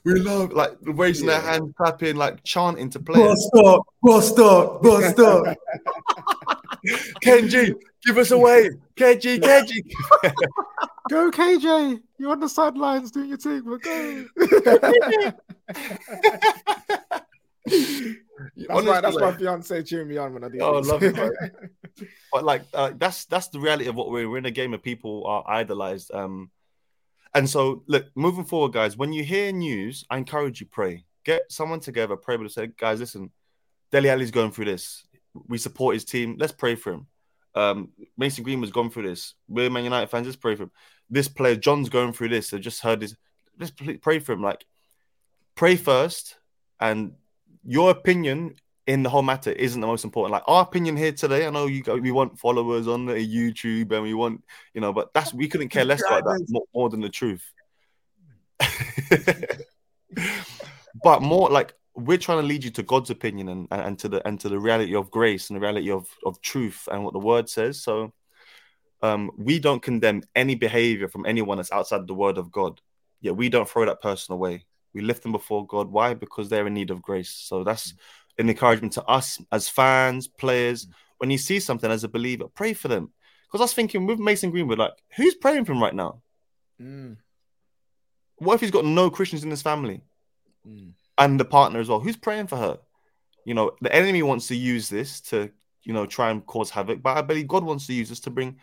[0.04, 1.40] "We love," like raising yeah.
[1.40, 3.20] their hand, clapping, like chanting to play.
[3.20, 5.56] Bust up, bust up, bust up.
[7.24, 8.70] Kenji, give us away.
[8.96, 9.70] KG, KG.
[11.08, 12.00] go, KJ.
[12.18, 14.26] You're on the sidelines doing your thing, but go.
[17.68, 20.58] That's Honestly, why that's like, my fiance cheering me on when I do.
[20.60, 21.14] Oh, love it.
[22.32, 24.82] but like uh, that's that's the reality of what we're, we're in a game of
[24.82, 26.12] people are idolized.
[26.14, 26.50] Um,
[27.34, 31.04] and so look, moving forward, guys, when you hear news, I encourage you pray.
[31.24, 33.30] Get someone together, pray, but say, guys, listen,
[33.90, 35.06] Dele Alli's going through this.
[35.46, 36.36] We support his team.
[36.38, 37.06] Let's pray for him.
[37.54, 39.34] Um, Mason Greenwood's going through this.
[39.48, 40.26] We're Man United fans.
[40.26, 40.70] Let's pray for him.
[41.10, 42.52] This player, John's going through this.
[42.52, 43.14] I just heard this.
[43.58, 44.42] Let's pray for him.
[44.42, 44.64] Like,
[45.54, 46.36] pray first,
[46.80, 47.12] and
[47.64, 48.54] your opinion
[48.88, 50.32] in the whole matter isn't the most important.
[50.32, 53.92] Like our opinion here today, I know you go, we want followers on the YouTube
[53.92, 56.88] and we want, you know, but that's we couldn't care less about that more, more
[56.88, 57.44] than the truth.
[61.04, 64.26] but more like we're trying to lead you to God's opinion and, and to the
[64.26, 67.18] and to the reality of grace and the reality of, of truth and what the
[67.18, 67.82] word says.
[67.82, 68.14] So
[69.02, 72.80] um, we don't condemn any behavior from anyone that's outside the word of God.
[73.20, 74.64] Yeah, we don't throw that person away.
[74.94, 75.90] We lift them before God.
[75.90, 76.14] Why?
[76.14, 77.30] Because they're in need of grace.
[77.30, 77.92] So that's
[78.38, 80.86] an encouragement to us as fans, players.
[81.18, 83.12] When you see something as a believer, pray for them.
[83.46, 86.22] Because I was thinking with Mason Greenwood, like, who's praying for him right now?
[86.80, 87.16] Mm.
[88.36, 90.02] What if he's got no Christians in his family?
[90.66, 90.92] Mm.
[91.16, 91.98] And the partner as well.
[91.98, 92.78] Who's praying for her?
[93.44, 95.50] You know, the enemy wants to use this to,
[95.82, 98.30] you know, try and cause havoc, but I believe God wants to use this to
[98.30, 98.58] bring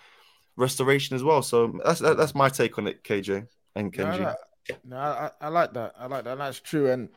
[0.56, 1.42] restoration as well.
[1.42, 4.36] So that's that's my take on it, KJ and Kenji.
[4.84, 5.94] No, I, I like that.
[5.98, 6.38] I like that.
[6.38, 7.10] That's true, and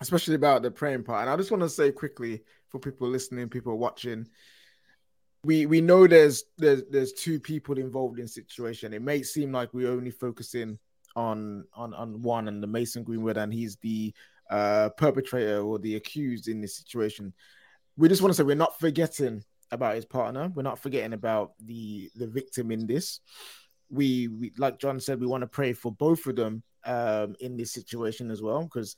[0.00, 1.22] especially about the praying part.
[1.22, 4.26] And I just want to say quickly for people listening, people watching,
[5.44, 8.92] we we know there's there's there's two people involved in situation.
[8.92, 10.78] It may seem like we're only focusing
[11.16, 14.12] on on on one and the Mason Greenwood, and he's the
[14.50, 17.32] uh, perpetrator or the accused in this situation.
[17.96, 20.50] We just want to say we're not forgetting about his partner.
[20.54, 23.20] We're not forgetting about the the victim in this.
[23.90, 27.56] We, we like John said, we want to pray for both of them um, in
[27.56, 28.96] this situation as well because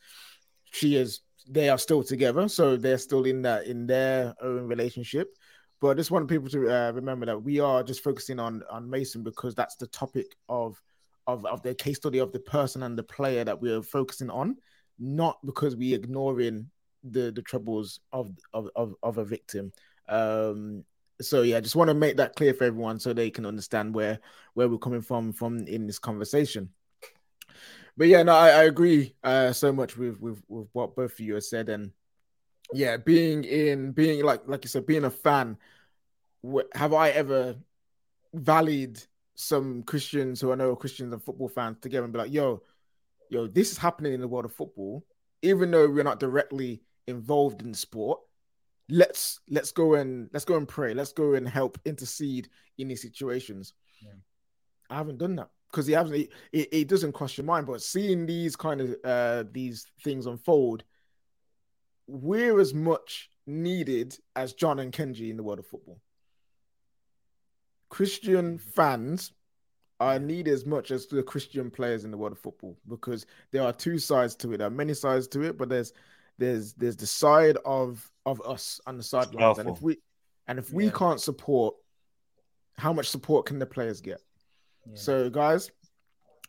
[0.72, 5.36] she is they are still together, so they're still in that in their own relationship.
[5.80, 8.88] But I just want people to uh, remember that we are just focusing on on
[8.88, 10.80] Mason because that's the topic of
[11.26, 14.56] of of the case study of the person and the player that we're focusing on,
[14.98, 16.70] not because we ignoring
[17.04, 19.72] the the troubles of of of, of a victim.
[20.08, 20.84] Um,
[21.20, 23.94] so yeah, I just want to make that clear for everyone so they can understand
[23.94, 24.20] where
[24.54, 26.70] where we're coming from from in this conversation
[27.96, 31.20] but yeah, no, I, I agree uh, so much with, with with what both of
[31.20, 31.90] you have said, and
[32.72, 35.56] yeah, being in being like like you said, being a fan.
[36.74, 37.54] Have I ever
[38.34, 39.00] valued
[39.34, 42.62] some Christians who I know are Christians and football fans together and be like, yo,
[43.30, 45.04] yo, this is happening in the world of football,
[45.42, 48.20] even though we're not directly involved in sport.
[48.88, 50.94] Let's let's go and let's go and pray.
[50.94, 53.74] Let's go and help intercede in these situations.
[54.02, 54.14] Yeah.
[54.90, 56.28] I haven't done that because he hasn't.
[56.52, 60.84] It, it, doesn't cross your mind, but seeing these kind of uh, these things unfold,
[62.06, 66.00] we're as much needed as John and Kenji in the world of football.
[67.88, 69.32] Christian fans
[70.00, 73.62] are needed as much as the Christian players in the world of football because there
[73.62, 74.58] are two sides to it.
[74.58, 75.92] There are many sides to it, but there's
[76.38, 79.98] there's there's the side of of us on the sidelines, and if we
[80.46, 80.90] and if we yeah.
[80.90, 81.76] can't support,
[82.76, 84.20] how much support can the players get?
[84.94, 85.70] So, guys,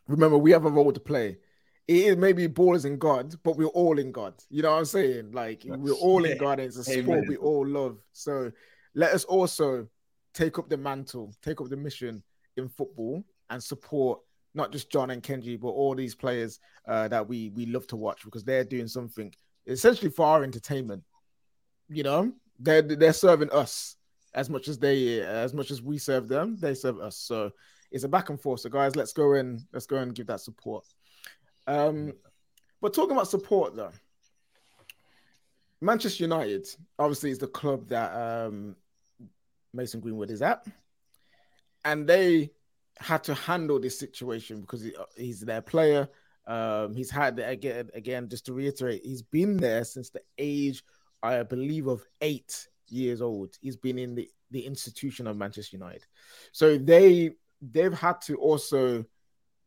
[0.08, 1.38] remember we have a role to play.
[1.86, 4.34] It is maybe ballers in God, but we're all in God.
[4.48, 5.32] You know what I'm saying?
[5.32, 6.32] Like That's, we're all yeah.
[6.32, 6.58] in God.
[6.58, 7.98] it's a sport we all love.
[8.12, 8.50] So
[8.94, 9.86] let us also
[10.32, 12.22] take up the mantle, take up the mission
[12.56, 14.20] in football and support
[14.54, 17.96] not just John and Kenji, but all these players uh, that we we love to
[17.96, 19.34] watch because they're doing something
[19.66, 21.02] essentially for our entertainment.
[21.88, 23.96] you know, they're they're serving us
[24.34, 27.16] as much as they as much as we serve them, they serve us.
[27.16, 27.50] So
[27.94, 28.60] it's a back and forth.
[28.60, 30.84] So guys, let's go and let's go and give that support.
[31.68, 32.12] Um,
[32.82, 33.92] but talking about support though,
[35.80, 36.66] Manchester United
[36.98, 38.74] obviously is the club that um,
[39.72, 40.66] Mason Greenwood is at,
[41.84, 42.50] and they
[42.98, 46.08] had to handle this situation because he, he's their player.
[46.48, 50.82] Um, he's had again, again, just to reiterate, he's been there since the age,
[51.22, 53.56] I believe, of eight years old.
[53.60, 56.02] He's been in the, the institution of Manchester United.
[56.50, 57.36] So they
[57.72, 59.04] they've had to also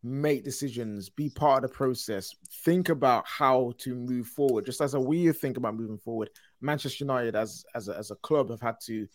[0.03, 2.33] make decisions, be part of the process,
[2.63, 4.65] think about how to move forward.
[4.65, 6.29] Just as a we think about moving forward,
[6.61, 9.07] Manchester United as as a, as a club have had to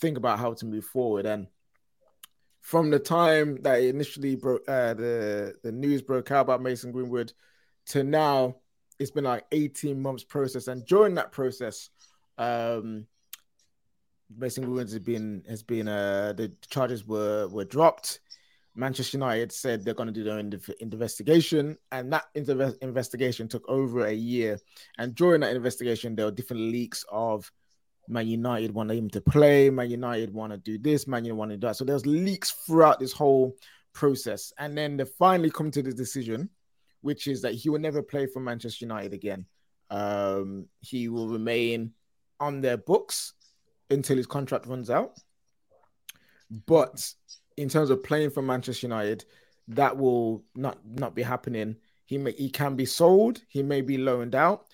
[0.00, 1.26] think about how to move forward.
[1.26, 1.46] And
[2.60, 7.32] from the time that initially broke uh, the the news broke out about Mason Greenwood
[7.86, 8.56] to now,
[8.98, 10.68] it's been like 18 months process.
[10.68, 11.90] And during that process,
[12.36, 13.06] um,
[14.36, 18.20] Mason Greenwood has been has been uh, the charges were were dropped.
[18.74, 20.38] Manchester United said they're going to do their
[20.78, 22.26] investigation, and that
[22.80, 24.58] investigation took over a year.
[24.98, 27.50] And during that investigation, there were different leaks of
[28.08, 31.50] Man United want him to play, Man United want to do this, Man United want
[31.50, 31.76] to do that.
[31.76, 33.56] So there's leaks throughout this whole
[33.92, 34.52] process.
[34.58, 36.48] And then they finally come to the decision,
[37.02, 39.44] which is that he will never play for Manchester United again.
[39.90, 41.92] Um, he will remain
[42.40, 43.34] on their books
[43.90, 45.18] until his contract runs out.
[46.66, 47.12] But
[47.56, 49.24] in terms of playing for Manchester United,
[49.68, 51.76] that will not not be happening.
[52.06, 54.66] He may he can be sold, he may be loaned out.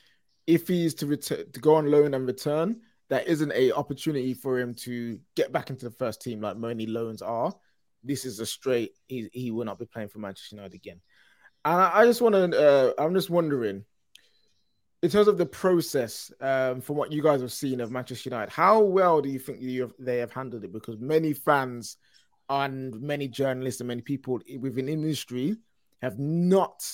[0.46, 4.58] If he's to return to go on loan and return, that isn't a opportunity for
[4.58, 7.54] him to get back into the first team like many loans are.
[8.02, 8.92] This is a straight.
[9.06, 11.00] He he will not be playing for Manchester United again.
[11.64, 12.94] And I, I just want to.
[12.98, 13.84] Uh, I'm just wondering,
[15.04, 18.50] in terms of the process, um, from what you guys have seen of Manchester United,
[18.50, 20.72] how well do you think you have, they have handled it?
[20.72, 21.98] Because many fans
[22.48, 25.58] and many journalists and many people within industry
[26.00, 26.90] have not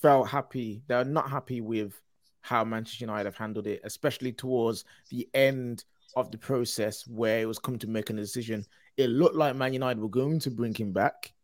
[0.00, 0.80] felt happy.
[0.86, 2.00] They're not happy with
[2.40, 5.84] how Manchester United have handled it, especially towards the end
[6.16, 8.64] of the process where it was come to make a decision.
[8.96, 11.34] It looked like Man United were going to bring him back.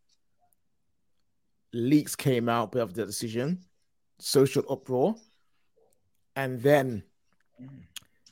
[1.74, 3.59] Leaks came out of the decision,
[4.18, 5.14] social uproar,
[6.37, 7.03] and then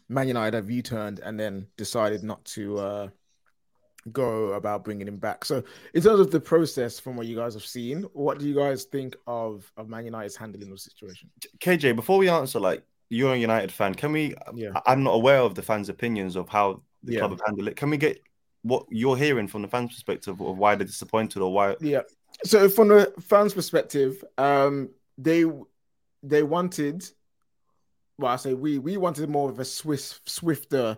[0.09, 3.09] Man United have U-turned and then decided not to uh,
[4.13, 5.45] go about bringing him back.
[5.45, 5.63] So,
[5.95, 8.85] in terms of the process, from what you guys have seen, what do you guys
[8.85, 11.31] think of of Man United's handling of the situation?
[11.59, 14.35] KJ, before we answer, like you're a United fan, can we?
[14.55, 14.71] Yeah.
[14.87, 17.19] I'm not aware of the fans' opinions of how the yeah.
[17.21, 17.77] club have handled it.
[17.77, 18.23] Can we get
[18.63, 21.77] what you're hearing from the fans' perspective of why they're disappointed or why?
[21.81, 22.03] Yeah.
[22.45, 25.45] So, from the fans' perspective, um, they
[26.23, 27.09] they wanted.
[28.19, 30.97] Well, I say we we wanted more of a swift, swifter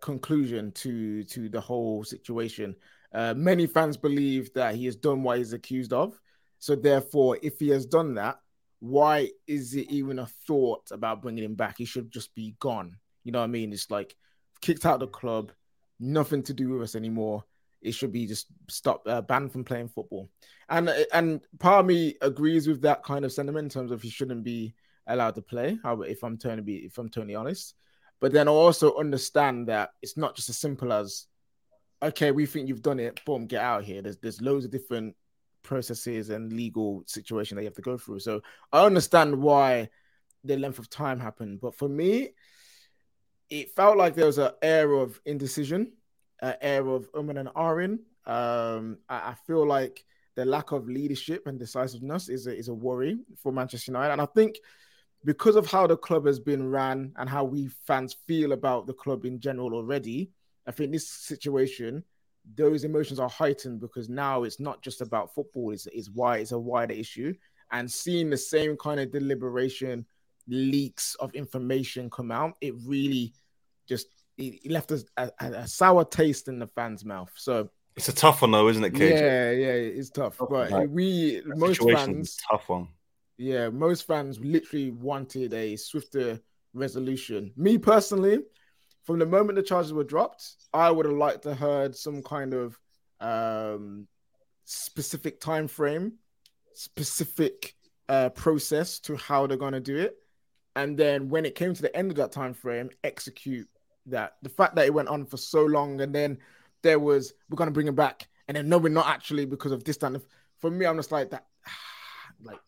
[0.00, 2.76] conclusion to to the whole situation.
[3.14, 6.18] Uh, many fans believe that he has done what he's accused of.
[6.58, 8.38] So therefore, if he has done that,
[8.80, 11.78] why is it even a thought about bringing him back?
[11.78, 12.96] He should just be gone.
[13.24, 13.72] You know what I mean?
[13.72, 14.16] It's like
[14.60, 15.52] kicked out the club,
[16.00, 17.44] nothing to do with us anymore.
[17.80, 20.30] It should be just stop uh, banned from playing football.
[20.68, 24.10] And and part of me agrees with that kind of sentiment in terms of he
[24.10, 24.74] shouldn't be
[25.06, 25.78] allowed to play.
[25.84, 27.74] If I'm trying to be, if I'm totally honest,
[28.20, 31.26] but then I also understand that it's not just as simple as,
[32.02, 34.02] okay, we think you've done it, boom, get out here.
[34.02, 35.16] There's there's loads of different
[35.62, 38.20] processes and legal situation that you have to go through.
[38.20, 39.88] So I understand why
[40.44, 42.30] the length of time happened, but for me,
[43.48, 45.92] it felt like there was an air of indecision,
[46.40, 47.98] an air of um and ahhing.
[48.24, 52.74] Um, I, I feel like the lack of leadership and decisiveness is a, is a
[52.74, 54.56] worry for Manchester United, and I think
[55.24, 58.94] because of how the club has been ran and how we fans feel about the
[58.94, 60.30] club in general already,
[60.66, 62.02] I think this situation,
[62.56, 66.52] those emotions are heightened because now it's not just about football, it's, it's why it's
[66.52, 67.34] a wider issue.
[67.70, 70.04] And seeing the same kind of deliberation,
[70.48, 73.32] leaks of information come out, it really
[73.88, 74.08] just
[74.38, 77.30] it left us a, a, a sour taste in the fans' mouth.
[77.36, 79.10] So it's a tough one though, isn't it, KJ?
[79.10, 80.38] Yeah, yeah, it's tough.
[80.38, 82.88] But we most fans tough one
[83.42, 86.40] yeah, most fans literally wanted a swifter
[86.74, 87.52] resolution.
[87.56, 88.38] Me personally,
[89.04, 92.54] from the moment the charges were dropped, I would have liked to heard some kind
[92.54, 92.78] of
[93.20, 94.06] um,
[94.64, 96.14] specific time frame,
[96.72, 97.74] specific
[98.08, 100.16] uh, process to how they're going to do it,
[100.76, 103.68] and then when it came to the end of that time frame, execute
[104.06, 104.34] that.
[104.42, 106.38] The fact that it went on for so long, and then
[106.82, 109.72] there was we're going to bring him back, and then no, we're not actually because
[109.72, 109.96] of this.
[109.96, 110.24] Of,
[110.58, 111.46] for me, I'm just like that.
[112.44, 112.58] Like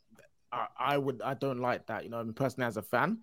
[0.55, 3.19] I, I would I don't like that, you know, I mean, personally as a fan.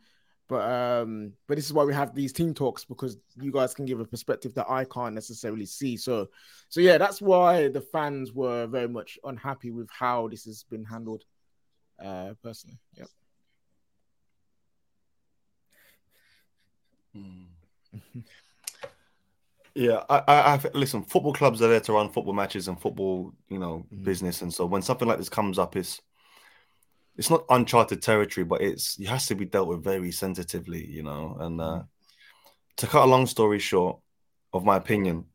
[0.47, 3.85] But um, but this is why we have these team talks because you guys can
[3.85, 5.95] give a perspective that I can't necessarily see.
[5.95, 6.27] So,
[6.67, 10.83] so yeah, that's why the fans were very much unhappy with how this has been
[10.83, 11.23] handled.
[12.03, 13.07] Uh, personally, yep.
[17.13, 17.43] Hmm.
[19.73, 21.03] Yeah, I, I, I, listen.
[21.03, 24.03] Football clubs are there to run football matches and football, you know, mm.
[24.03, 24.41] business.
[24.41, 26.01] And so when something like this comes up, it's
[27.17, 31.03] it's not uncharted territory, but it's it has to be dealt with very sensitively, you
[31.03, 31.37] know.
[31.39, 31.87] And uh, mm.
[32.77, 33.99] to cut a long story short,
[34.53, 35.25] of my opinion,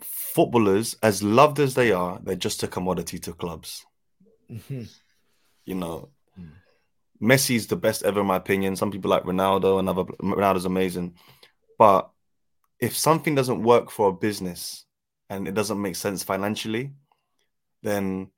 [0.00, 3.84] footballers, as loved as they are, they're just a commodity to clubs.
[4.50, 4.84] Mm-hmm.
[5.66, 6.08] You know,
[6.38, 6.50] mm.
[7.22, 8.76] Messi's the best ever, in my opinion.
[8.76, 11.14] Some people like Ronaldo, another Ronaldo's amazing.
[11.78, 12.10] But
[12.78, 14.86] if something doesn't work for a business
[15.28, 16.92] and it doesn't make sense financially,
[17.82, 18.30] then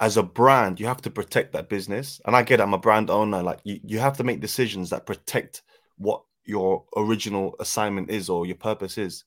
[0.00, 2.20] as a brand, you have to protect that business.
[2.26, 3.42] And I get I'm a brand owner.
[3.42, 5.62] Like you, you have to make decisions that protect
[5.96, 9.24] what your original assignment is or your purpose is.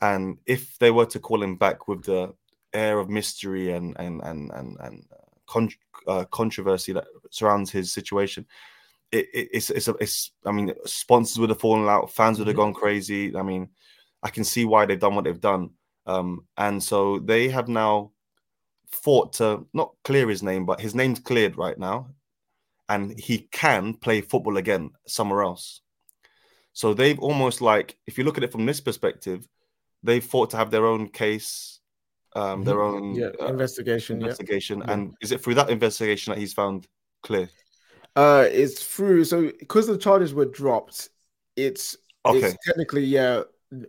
[0.00, 2.32] And if they were to call him back with the
[2.72, 5.70] air of mystery and and and and, and uh, con-
[6.06, 8.46] uh, controversy that surrounds his situation,
[9.12, 10.32] it, it, it's it's a, it's.
[10.46, 12.72] I mean, sponsors would have fallen out, fans would have mm-hmm.
[12.72, 13.36] gone crazy.
[13.36, 13.68] I mean,
[14.22, 15.70] I can see why they've done what they've done,
[16.06, 18.12] um, and so they have now
[18.90, 22.10] fought to not clear his name, but his name's cleared right now,
[22.88, 25.80] and he can play football again somewhere else.
[26.72, 29.48] So they've almost like, if you look at it from this perspective,
[30.02, 31.80] they've fought to have their own case,
[32.36, 32.96] um, their mm-hmm.
[32.96, 34.22] own yeah, uh, investigation.
[34.22, 34.92] Investigation, yeah.
[34.92, 36.86] and is it through that investigation that he's found
[37.22, 37.48] clear?
[38.14, 39.24] Uh, it's through.
[39.24, 41.10] So because the charges were dropped,
[41.56, 42.38] it's okay.
[42.38, 43.42] It's technically, yeah,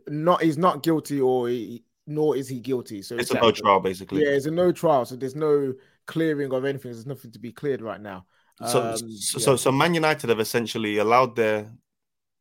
[0.08, 3.02] not he's not guilty or he, nor is he guilty.
[3.02, 4.24] So it's a no trial, basically.
[4.24, 5.06] Yeah, it's a no trial.
[5.06, 5.74] So there's no
[6.08, 6.92] clearing of anything.
[6.92, 8.26] There's nothing to be cleared right now.
[8.66, 9.46] So, um, so, yeah.
[9.46, 11.72] so, so Man United have essentially allowed their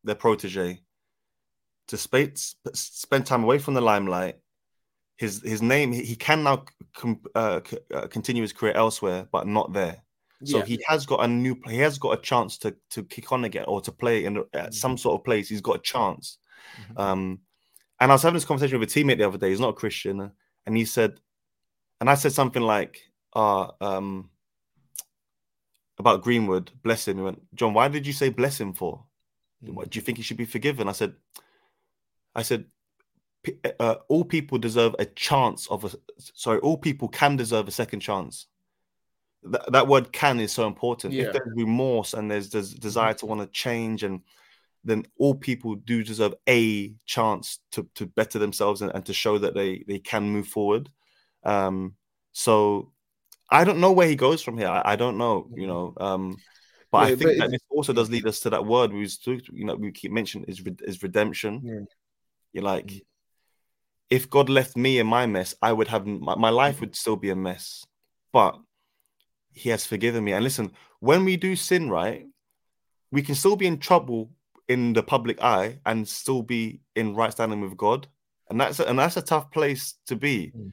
[0.02, 0.80] their protege
[1.88, 2.38] to spend
[2.74, 4.36] spend time away from the limelight.
[5.16, 6.64] His his name he can now
[6.94, 7.60] com, uh,
[7.94, 10.02] uh, continue his career elsewhere, but not there.
[10.44, 10.64] So yeah.
[10.64, 13.64] he has got a new, he has got a chance to to kick on again
[13.66, 14.70] or to play in mm-hmm.
[14.70, 15.48] some sort of place.
[15.48, 16.38] He's got a chance.
[16.80, 17.00] Mm-hmm.
[17.00, 17.40] Um,
[18.00, 19.50] and I was having this conversation with a teammate the other day.
[19.50, 20.30] He's not a Christian,
[20.66, 21.20] and he said,
[22.00, 23.02] and I said something like,
[23.34, 24.30] "Ah, uh, um,
[25.98, 29.04] about Greenwood, bless him." He went, "John, why did you say bless him for?
[29.64, 29.74] Mm-hmm.
[29.74, 31.14] What, do you think he should be forgiven?" I said,
[32.34, 32.66] "I said."
[33.78, 38.00] Uh, all people deserve a chance of a sorry all people can deserve a second
[38.00, 38.48] chance
[39.44, 41.12] that, that word can is so important.
[41.12, 41.24] Yeah.
[41.24, 44.20] If there's remorse and there's, there's desire to want to change, and
[44.88, 49.38] then all people do deserve a chance to, to better themselves and, and to show
[49.38, 50.90] that they, they can move forward.
[51.44, 51.94] Um,
[52.32, 52.92] so
[53.50, 54.68] I don't know where he goes from here.
[54.68, 55.94] I, I don't know, you know.
[55.98, 56.36] Um,
[56.90, 59.00] but yeah, I think but that this also does lead us to that word we
[59.00, 61.60] was, you know, we keep mentioning is is redemption.
[61.62, 61.80] Yeah.
[62.52, 63.00] You're like, mm.
[64.08, 67.16] if God left me in my mess, I would have my, my life would still
[67.16, 67.84] be a mess.
[68.32, 68.58] But
[69.52, 70.32] he has forgiven me.
[70.32, 72.26] And listen, when we do sin, right,
[73.10, 74.30] we can still be in trouble
[74.68, 78.06] in the public eye and still be in right standing with God.
[78.50, 80.52] And that's a, and that's a tough place to be.
[80.56, 80.70] Mm.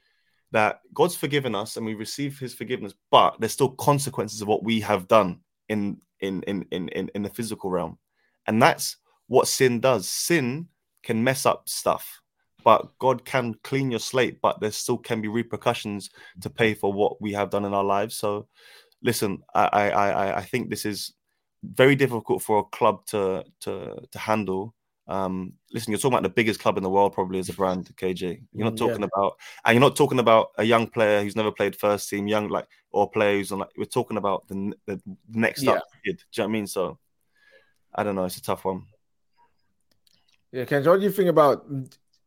[0.52, 4.62] That God's forgiven us and we receive his forgiveness, but there's still consequences of what
[4.62, 7.98] we have done in in in in in, in the physical realm.
[8.46, 10.08] And that's what sin does.
[10.08, 10.68] Sin
[11.02, 12.22] can mess up stuff
[12.66, 16.92] but God can clean your slate, but there still can be repercussions to pay for
[16.92, 18.16] what we have done in our lives.
[18.16, 18.48] So,
[19.04, 21.14] listen, I I I, I think this is
[21.74, 24.74] very difficult for a club to to to handle.
[25.08, 27.88] Um, listen, you're talking about the biggest club in the world, probably as a brand,
[27.96, 28.42] KJ.
[28.52, 29.08] You're not mm, talking yeah.
[29.14, 32.48] about, and you're not talking about a young player who's never played first team, young
[32.48, 33.70] like or players on like.
[33.76, 35.72] We're talking about the, the next yeah.
[35.72, 36.16] up kid.
[36.16, 36.66] Do you know what I mean?
[36.66, 36.98] So,
[37.94, 38.24] I don't know.
[38.24, 38.82] It's a tough one.
[40.50, 41.66] Yeah, Kenji, what do you think about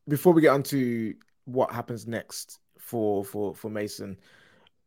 [0.07, 1.15] before we get on to
[1.45, 2.59] what happens next
[2.89, 4.17] for for for Mason,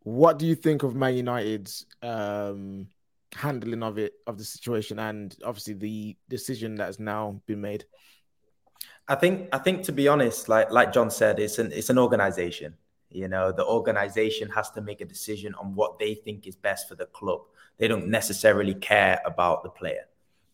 [0.00, 2.88] what do you think of Man United's um,
[3.34, 7.84] handling of it of the situation and obviously the decision that has now been made?
[9.08, 11.98] I think I think to be honest, like like John said, it's an it's an
[11.98, 12.74] organization.
[13.10, 16.88] You know, the organization has to make a decision on what they think is best
[16.88, 17.42] for the club.
[17.78, 20.06] They don't necessarily care about the player.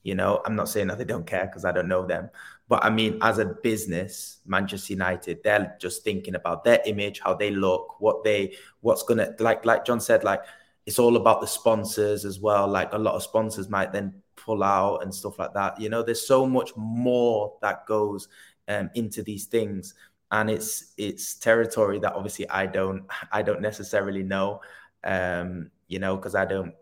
[0.03, 2.31] You know, I'm not saying that they don't care because I don't know them,
[2.69, 7.35] but I mean, as a business, Manchester United, they're just thinking about their image, how
[7.35, 9.65] they look, what they, what's gonna like.
[9.65, 10.43] Like John said, like
[10.89, 12.67] it's all about the sponsors as well.
[12.67, 15.79] Like a lot of sponsors might then pull out and stuff like that.
[15.79, 18.29] You know, there's so much more that goes
[18.69, 19.93] um, into these things,
[20.31, 24.63] and it's it's territory that obviously I don't I don't necessarily know.
[25.05, 26.73] Um, you know, because I don't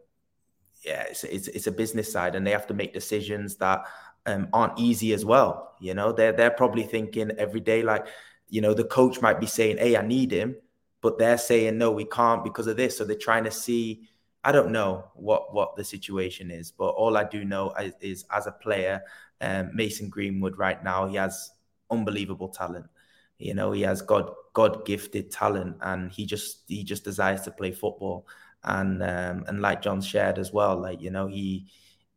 [0.84, 3.86] yeah, it's, it's, it's a business side, and they have to make decisions that
[4.26, 5.74] um, aren't easy as well.
[5.80, 8.06] You know, they're they're probably thinking every day like,
[8.50, 10.54] you know, the coach might be saying, "Hey, I need him,"
[11.06, 14.08] but they're saying, "No, we can't because of this." So they're trying to see.
[14.42, 18.24] I don't know what what the situation is, but all I do know is, is
[18.32, 19.00] as a player,
[19.40, 21.52] um, Mason Greenwood right now he has
[21.92, 22.86] unbelievable talent.
[23.38, 27.52] You know, he has God God gifted talent, and he just he just desires to
[27.52, 28.26] play football.
[28.64, 31.68] And um, and like John shared as well, like you know he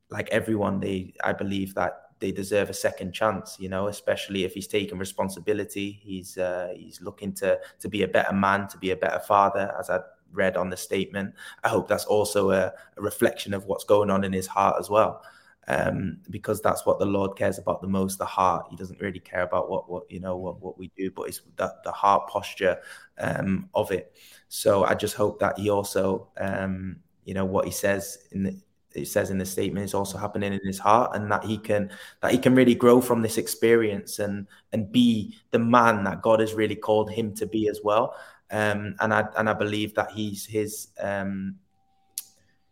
[0.10, 3.58] like everyone, they I believe that they deserve a second chance.
[3.60, 6.00] You know, especially if he's taking responsibility.
[6.02, 9.74] He's uh, he's looking to to be a better man, to be a better father,
[9.80, 10.00] as I
[10.32, 11.34] read on the statement.
[11.64, 14.90] I hope that's also a, a reflection of what's going on in his heart as
[14.90, 15.24] well.
[15.68, 18.66] Um, because that's what the Lord cares about the most, the heart.
[18.72, 21.42] He doesn't really care about what, what you know, what, what we do, but it's
[21.58, 22.80] that the heart posture
[23.20, 24.16] um, of it.
[24.48, 28.60] So I just hope that he also, um, you know, what he says in the,
[29.00, 31.90] it says in the statement is also happening in his heart and that he can
[32.22, 36.40] that he can really grow from this experience and and be the man that God
[36.40, 38.16] has really called him to be as well.
[38.52, 41.56] Um, and I and I believe that he's his um,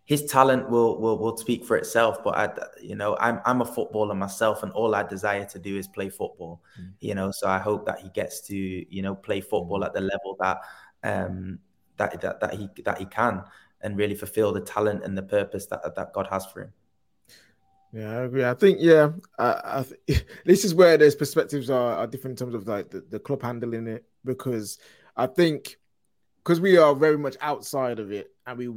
[0.05, 2.23] his talent will, will will speak for itself.
[2.23, 2.49] But I
[2.81, 6.09] you know I'm I'm a footballer myself and all I desire to do is play
[6.09, 6.61] football.
[6.79, 6.93] Mm.
[6.99, 10.01] you know so I hope that he gets to you know play football at the
[10.01, 10.61] level that
[11.03, 11.59] um
[11.97, 13.43] that that, that he that he can
[13.81, 16.73] and really fulfill the talent and the purpose that that God has for him.
[17.93, 18.45] Yeah, I agree.
[18.45, 19.85] I think yeah, I, I
[20.45, 23.41] this is where those perspectives are, are different in terms of like the, the club
[23.41, 24.77] handling it because
[25.15, 25.77] I think
[26.43, 28.73] because we are very much outside of it and we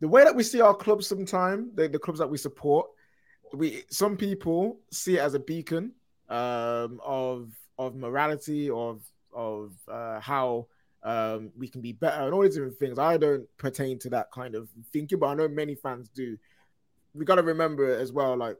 [0.00, 2.88] the way that we see our clubs sometimes the, the clubs that we support
[3.52, 5.92] we some people see it as a beacon
[6.28, 10.66] um, of of morality of of uh, how
[11.04, 12.98] um, we can be better and all these different things.
[12.98, 16.36] I don't pertain to that kind of thinking, but I know many fans do.
[17.14, 18.56] We got to remember as well, like,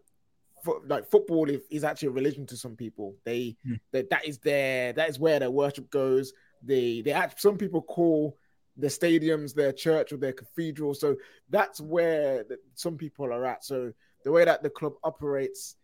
[0.65, 3.15] fo- like football is, is, actually a religion to some people.
[3.25, 3.81] They, mm.
[3.93, 6.33] they that is their that is where their worship goes.
[6.63, 8.37] They they act, some people call
[8.77, 10.95] the stadiums their church or their cathedral.
[10.95, 11.17] So
[11.51, 13.65] that's where the, some people are at.
[13.65, 13.93] So
[14.25, 15.77] the way that the club operates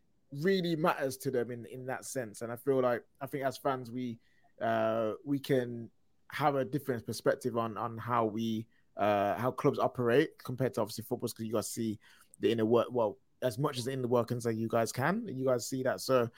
[0.42, 2.42] really matters to them in in that sense.
[2.42, 4.18] And I feel like I think as fans we
[4.61, 5.90] uh we can
[6.33, 8.66] have a different perspective on on how we
[8.97, 11.99] uh how clubs operate compared to obviously footballs because you guys see
[12.41, 15.45] the inner work well as much as in the workings that you guys can you
[15.45, 16.01] guys see that.
[16.01, 16.29] So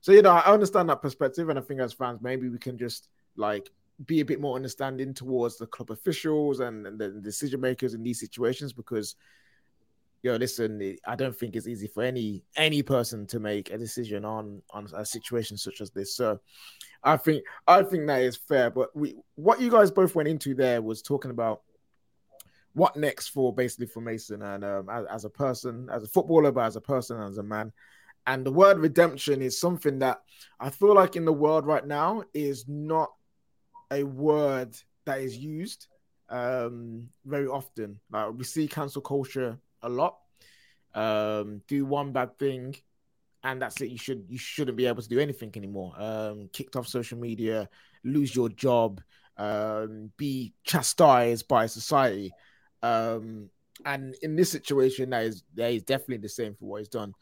[0.00, 2.78] so you know i understand that perspective and i think as fans maybe we can
[2.78, 3.70] just like
[4.06, 8.02] be a bit more understanding towards the club officials and, and the decision makers in
[8.02, 9.14] these situations because
[10.22, 14.24] yo listen i don't think it's easy for any any person to make a decision
[14.24, 16.38] on on a situation such as this so
[17.02, 18.70] I think I think that is fair.
[18.70, 21.62] But we what you guys both went into there was talking about
[22.72, 26.52] what next for basically for Mason and um, as, as, a person, as a footballer,
[26.52, 27.72] but as a person, as a man.
[28.26, 30.20] And the word redemption is something that
[30.60, 33.10] I feel like in the world right now is not
[33.90, 35.88] a word that is used
[36.28, 37.98] um, very often.
[38.12, 40.18] Like we see cancel culture a lot.
[40.94, 42.74] Um, do one bad thing
[43.42, 43.90] and that's it.
[43.90, 45.94] You should you shouldn't be able to do anything anymore.
[45.96, 47.68] Um, kicked off social media,
[48.04, 49.00] lose your job,
[49.36, 52.32] um, be chastised by society.
[52.82, 53.48] Um,
[53.86, 57.14] and in this situation, that is that is definitely the same for what he's done.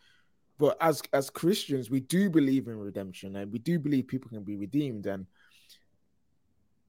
[0.58, 4.42] But as as Christians, we do believe in redemption, and we do believe people can
[4.42, 5.06] be redeemed.
[5.06, 5.26] And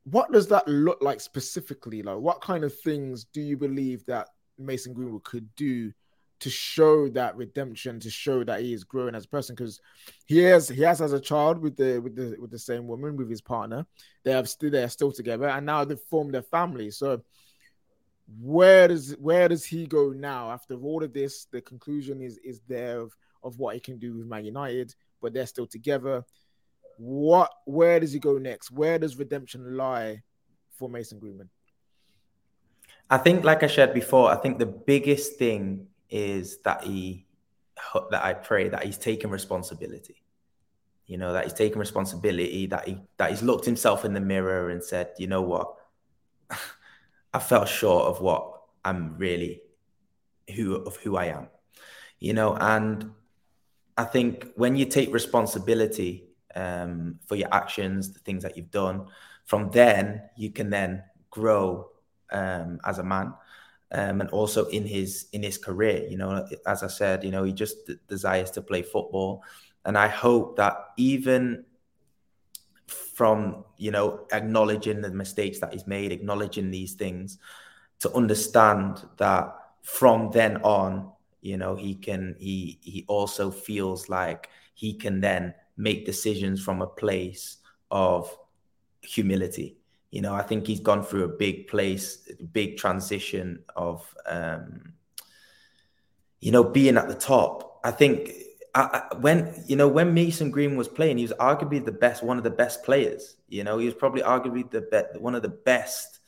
[0.05, 2.01] what does that look like specifically?
[2.01, 4.29] Like, what kind of things do you believe that
[4.59, 5.91] Mason Greenwood could do
[6.39, 9.81] to show that redemption, to show that he is growing as a person, because
[10.25, 13.17] he has he has as a child with the with the with the same woman
[13.17, 13.85] with his partner.
[14.23, 16.91] They have still they're still together, and now they've formed a family.
[16.91, 17.21] So
[18.39, 21.45] where does where does he go now after all of this?
[21.51, 25.33] The conclusion is is there of, of what he can do with Man United, but
[25.33, 26.23] they're still together.
[26.97, 28.71] What where does he go next?
[28.71, 30.21] Where does redemption lie
[30.71, 31.49] for Mason Greenwood?
[33.09, 37.25] I think, like I shared before, I think the biggest thing is that he
[38.11, 40.23] that I pray that he's taken responsibility.
[41.07, 44.69] You know, that he's taken responsibility, that he that he's looked himself in the mirror
[44.69, 45.73] and said, you know what?
[47.33, 49.61] I fell short of what I'm really
[50.55, 51.47] who of who I am.
[52.19, 53.11] You know, and
[53.97, 59.07] I think when you take responsibility um, for your actions, the things that you've done,
[59.45, 61.89] from then you can then grow
[62.31, 63.33] um, as a man
[63.91, 66.07] um, and also in his in his career.
[66.07, 69.43] You know, as I said, you know, he just d- desires to play football,
[69.85, 71.65] and I hope that even
[72.87, 77.39] from you know acknowledging the mistakes that he's made, acknowledging these things,
[77.99, 81.11] to understand that from then on,
[81.41, 86.81] you know, he can he he also feels like he can then make decisions from
[86.81, 87.57] a place
[87.89, 88.37] of
[89.01, 89.78] humility.
[90.11, 94.93] You know, I think he's gone through a big place, big transition of um,
[96.39, 97.79] you know, being at the top.
[97.83, 98.31] I think
[98.73, 102.23] I, I, when you know when Mason Green was playing, he was arguably the best,
[102.23, 103.35] one of the best players.
[103.47, 106.19] You know, he was probably arguably the be- one of the best,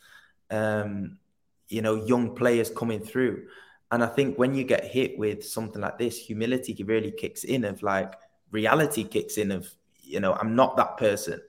[0.50, 1.18] um,
[1.68, 3.48] you know, young players coming through.
[3.92, 7.66] And I think when you get hit with something like this, humility really kicks in.
[7.66, 8.14] Of like
[8.52, 9.52] reality kicks in.
[9.52, 9.70] Of
[10.02, 11.42] you know, I'm not that person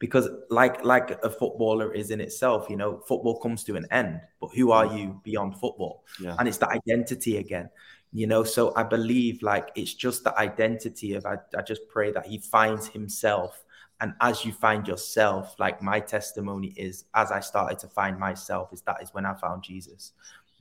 [0.00, 4.20] because like like a footballer is in itself you know football comes to an end
[4.40, 6.02] but who are you beyond football?
[6.20, 6.34] Yeah.
[6.40, 7.70] and it's the identity again
[8.12, 8.42] you know?
[8.42, 12.38] So i believe like it's just the identity of I, I just pray that he
[12.38, 13.62] finds himself.
[14.02, 18.72] And as you find yourself like my testimony is as i started to find myself
[18.72, 20.12] is that is when i found jesus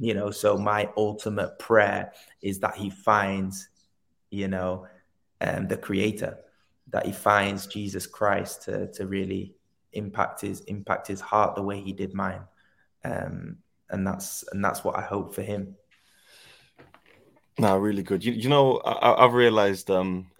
[0.02, 0.32] you know?
[0.32, 3.70] So my ultimate prayer is that he finds
[4.32, 4.88] you know
[5.42, 6.38] um, the creator
[6.92, 9.54] that he finds jesus christ to, to really
[9.94, 12.42] impact his impact his heart the way he did mine
[13.06, 13.58] um,
[13.90, 15.76] and that's and that's what i hope for him
[17.60, 18.24] no, really good.
[18.24, 19.92] You, you know, I, have realized.
[19.92, 20.32] Um,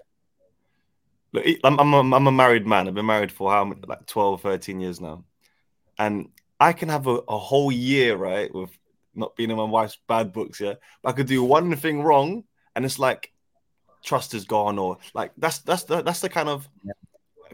[1.34, 2.88] look, I'm I'm a, I'm a married man.
[2.88, 5.26] I've been married for how like 12, 13 years now,
[5.98, 6.30] and
[6.62, 8.72] I can have a, a whole year right with
[9.14, 10.62] not being in my wife's bad books.
[10.62, 13.34] Yeah, but I could do one thing wrong, and it's like
[14.04, 16.94] trust is gone, or like that's that's the that's the kind of yeah.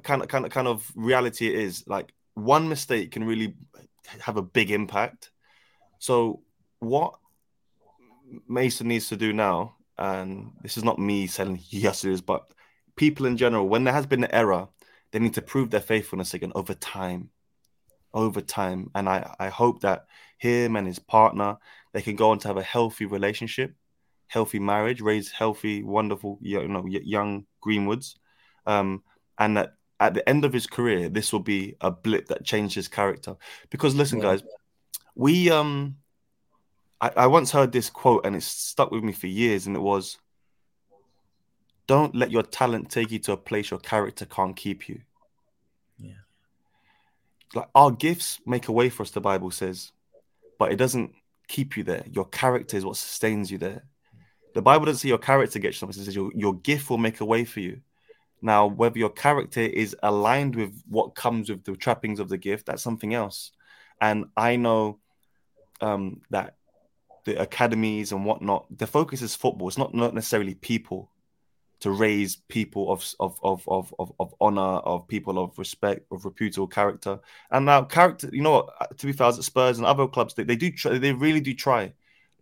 [0.04, 1.88] kind of kind of kind of reality it is.
[1.88, 3.56] Like one mistake can really
[4.20, 5.32] have a big impact.
[6.00, 6.42] So
[6.80, 7.16] what
[8.48, 12.50] Mason needs to do now, and this is not me saying yes to this, but
[12.96, 14.68] people in general, when there has been an error,
[15.12, 17.30] they need to prove their faithfulness again over time.
[18.14, 18.92] Over time.
[18.96, 20.06] And I, I hope that
[20.38, 21.58] him and his partner,
[21.94, 23.74] they can go on to have a healthy relationship,
[24.36, 28.16] healthy marriage, raise healthy, wonderful, you know, young Greenwoods.
[28.66, 29.02] Um,
[29.40, 32.76] and that at the end of his career, this will be a blip that changed
[32.76, 33.38] his character.
[33.70, 34.26] Because listen, yeah.
[34.26, 34.44] guys,
[35.16, 35.96] we um
[37.00, 39.82] I, I once heard this quote and it stuck with me for years, and it
[39.82, 40.18] was
[41.88, 45.00] don't let your talent take you to a place your character can't keep you.
[45.98, 46.24] Yeah.
[47.54, 49.94] Like our gifts make a way for us, the Bible says,
[50.60, 51.14] but it doesn't
[51.48, 52.04] keep you there.
[52.12, 53.84] Your character is what sustains you there.
[54.56, 57.20] The Bible doesn't say your character gets something, it says your, your gift will make
[57.20, 57.82] a way for you.
[58.42, 62.66] Now, whether your character is aligned with what comes with the trappings of the gift,
[62.66, 63.52] that's something else.
[64.00, 65.00] And I know
[65.82, 66.56] um, that
[67.26, 69.68] the academies and whatnot, the focus is football.
[69.68, 71.12] It's not not necessarily people
[71.82, 76.24] to raise people of of of of of, of honor, of people of respect, of
[76.24, 77.20] reputable character.
[77.52, 80.44] And now character, you know, uh, to be fair, at Spurs and other clubs, they,
[80.44, 81.92] they do try, they really do try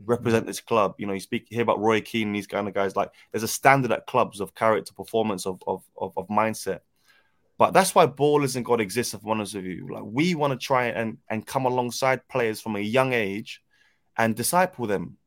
[0.05, 0.95] represent this club.
[0.97, 2.95] You know, you speak hear about Roy Keane, these kind of guys.
[2.95, 6.79] Like, there's a standard at clubs of character, performance, of of of, of mindset.
[7.57, 9.13] But that's why ballers in God exists.
[9.13, 12.75] If one of you, like, we want to try and and come alongside players from
[12.75, 13.61] a young age
[14.17, 15.17] and disciple them.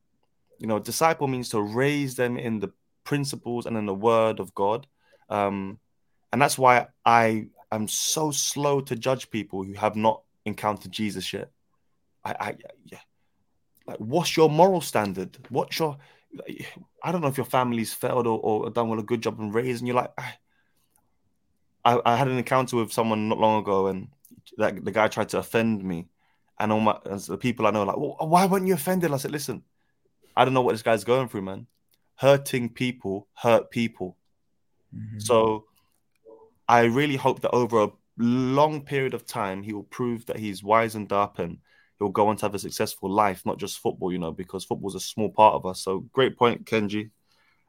[0.58, 2.72] You know, disciple means to raise them in the
[3.04, 4.86] principles and in the word of God.
[5.28, 5.78] Um,
[6.32, 11.32] and that's why I am so slow to judge people who have not encountered Jesus
[11.32, 11.50] yet.
[12.24, 12.54] I, I
[12.84, 12.98] yeah.
[13.86, 15.38] Like, what's your moral standard?
[15.48, 15.96] What's your
[17.02, 19.52] I don't know if your family's failed or, or done well a good job in
[19.52, 20.12] raising You're Like,
[21.84, 24.08] I, I had an encounter with someone not long ago, and
[24.58, 26.08] that the guy tried to offend me,
[26.58, 29.12] and all my and the people I know like, well, why weren't you offended?
[29.12, 29.62] I said, listen,
[30.36, 31.66] I don't know what this guy's going through, man.
[32.16, 34.16] Hurting people hurt people.
[34.94, 35.20] Mm-hmm.
[35.20, 35.66] So
[36.68, 40.62] I really hope that over a long period of time, he will prove that he's
[40.62, 41.58] wizened up and
[41.98, 44.94] he'll go on to have a successful life, not just football, you know, because football's
[44.94, 45.80] a small part of us.
[45.80, 47.10] So great point, Kenji.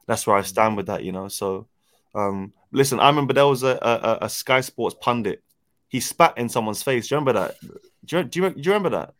[0.06, 1.28] That's where I stand with that, you know.
[1.28, 1.66] So
[2.14, 5.42] um, listen, I remember there was a, a, a Sky Sports pundit.
[5.88, 7.08] He spat in someone's face.
[7.08, 7.56] Do you remember that?
[8.04, 9.14] Do you, do you, do you remember that?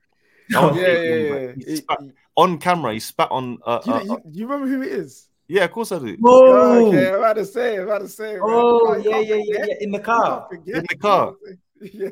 [0.54, 1.76] Oh, yeah, yeah, yeah.
[1.76, 1.98] Spat,
[2.36, 3.58] on camera, he spat on.
[3.64, 5.28] Uh, do, you, uh, you, do you remember who it is?
[5.48, 6.16] Yeah, of course I do.
[6.24, 8.38] Oh, okay, I'm about to say, I'm about to say.
[8.40, 10.48] Oh, yeah, yeah, yeah, yeah, in the car.
[10.52, 11.34] In the car.
[11.80, 12.10] yeah.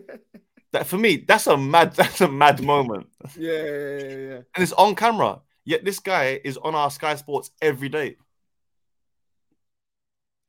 [0.77, 3.07] That for me, that's a mad, that's a mad moment.
[3.35, 4.41] yeah, yeah, yeah, yeah.
[4.55, 5.41] And it's on camera.
[5.65, 8.17] Yet this guy is on our Sky Sports every day.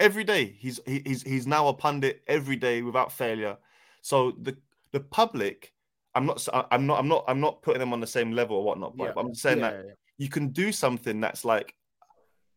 [0.01, 3.55] Every day, he's he's he's now a pundit every day without failure.
[4.01, 4.57] So the
[4.91, 5.71] the public
[6.13, 8.63] I'm not I'm not I'm not I'm not putting them on the same level or
[8.65, 9.21] whatnot, but yeah.
[9.21, 9.91] I'm saying yeah, that yeah.
[10.17, 11.73] you can do something that's like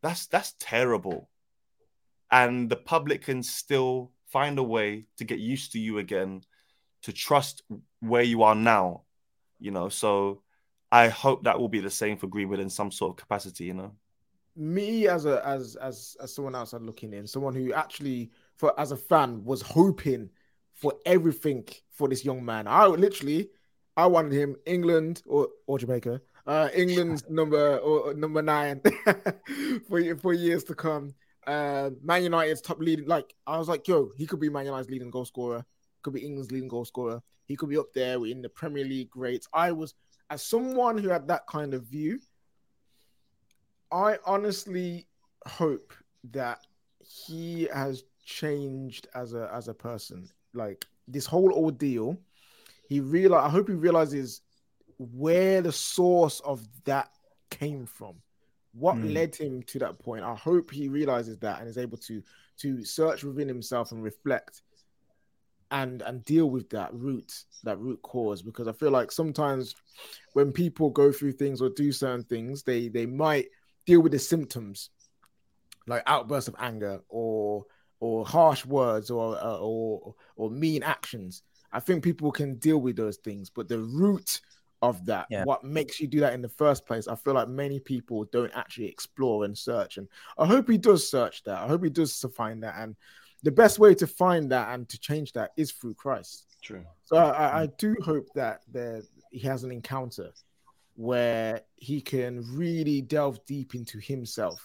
[0.02, 1.30] that's that's terrible.
[2.32, 6.42] And the public can still find a way to get used to you again,
[7.02, 7.62] to trust
[8.00, 9.02] where you are now.
[9.58, 10.42] You know, so
[10.92, 13.74] I hope that will be the same for Greenwood in some sort of capacity, you
[13.74, 13.92] know.
[14.56, 18.92] Me as a as as as someone outside looking in, someone who actually for as
[18.92, 20.28] a fan was hoping
[20.74, 22.66] for everything for this young man.
[22.66, 23.50] I literally
[23.96, 28.80] I wanted him England or or Jamaica, uh, England's number or number nine
[29.88, 31.14] for for years to come.
[31.46, 33.06] Uh, Man United's top leading.
[33.06, 35.64] Like I was like, yo, he could be Man United's leading goal scorer.
[36.02, 37.22] Could be England's leading goal scorer.
[37.46, 39.48] He could be up there in the Premier League greats.
[39.52, 39.94] I was
[40.30, 42.20] as someone who had that kind of view.
[43.90, 45.08] I honestly
[45.46, 45.92] hope
[46.30, 46.60] that
[47.00, 50.28] he has changed as a as a person.
[50.54, 52.16] Like this whole ordeal,
[52.88, 53.44] he realize.
[53.44, 54.42] I hope he realizes
[54.98, 57.10] where the source of that
[57.50, 58.14] came from.
[58.72, 59.12] What mm.
[59.12, 60.24] led him to that point?
[60.24, 62.22] I hope he realizes that and is able to
[62.58, 64.62] to search within himself and reflect
[65.70, 69.74] and and deal with that root that root cause because i feel like sometimes
[70.32, 73.46] when people go through things or do certain things they they might
[73.86, 74.90] deal with the symptoms
[75.86, 77.64] like outbursts of anger or
[78.00, 81.42] or harsh words or uh, or or mean actions.
[81.72, 84.40] I think people can deal with those things but the root
[84.82, 85.44] of that yeah.
[85.44, 88.50] what makes you do that in the first place i feel like many people don't
[88.54, 89.98] actually explore and search.
[89.98, 90.08] And
[90.38, 91.58] i hope he does search that.
[91.58, 92.74] I hope he does find that.
[92.78, 92.96] And
[93.42, 96.46] the best way to find that and to change that is through christ.
[96.62, 96.84] True.
[97.04, 100.32] So i, I do hope that there he has an encounter
[100.96, 104.62] where he can really delve deep into himself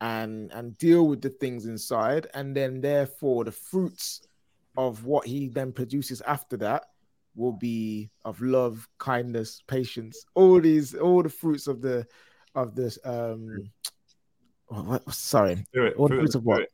[0.00, 4.22] and and deal with the things inside and then therefore the fruits
[4.76, 6.84] of what he then produces after that
[7.34, 12.06] will be of love kindness patience all these all the fruits of the
[12.54, 13.70] of this um
[14.68, 15.64] what, sorry.
[15.68, 16.68] Spirit, all the fruits of what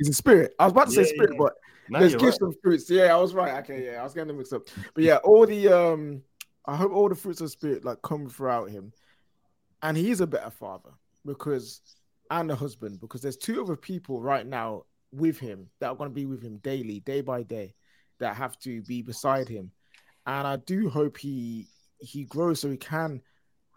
[0.00, 1.38] he's a spirit i was about to yeah, say spirit yeah.
[1.38, 1.52] but
[1.88, 2.48] no, there's gifts right.
[2.48, 4.62] and fruits yeah i was right okay yeah i was getting them mixed up
[4.94, 6.22] but yeah all the um
[6.66, 8.92] I hope all the fruits of spirit like come throughout him,
[9.82, 10.90] and he's a better father
[11.24, 11.80] because
[12.30, 16.10] and a husband because there's two other people right now with him that are going
[16.10, 17.74] to be with him daily, day by day,
[18.18, 19.72] that have to be beside him,
[20.26, 21.66] and I do hope he
[21.98, 23.20] he grows so he can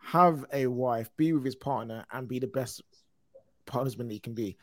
[0.02, 2.82] have a wife, be with his partner, and be the best
[3.70, 4.58] husband he can be.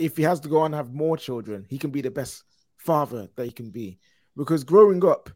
[0.00, 2.44] If he has to go on and have more children, he can be the best
[2.76, 3.98] father that he can be.
[4.36, 5.30] Because growing up,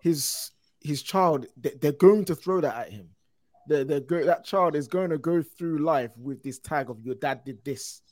[0.00, 0.50] his
[0.80, 3.08] his child, they're going to throw that at him.
[3.68, 7.00] They're, they're go, that child is going to go through life with this tag of
[7.00, 8.02] your dad did this.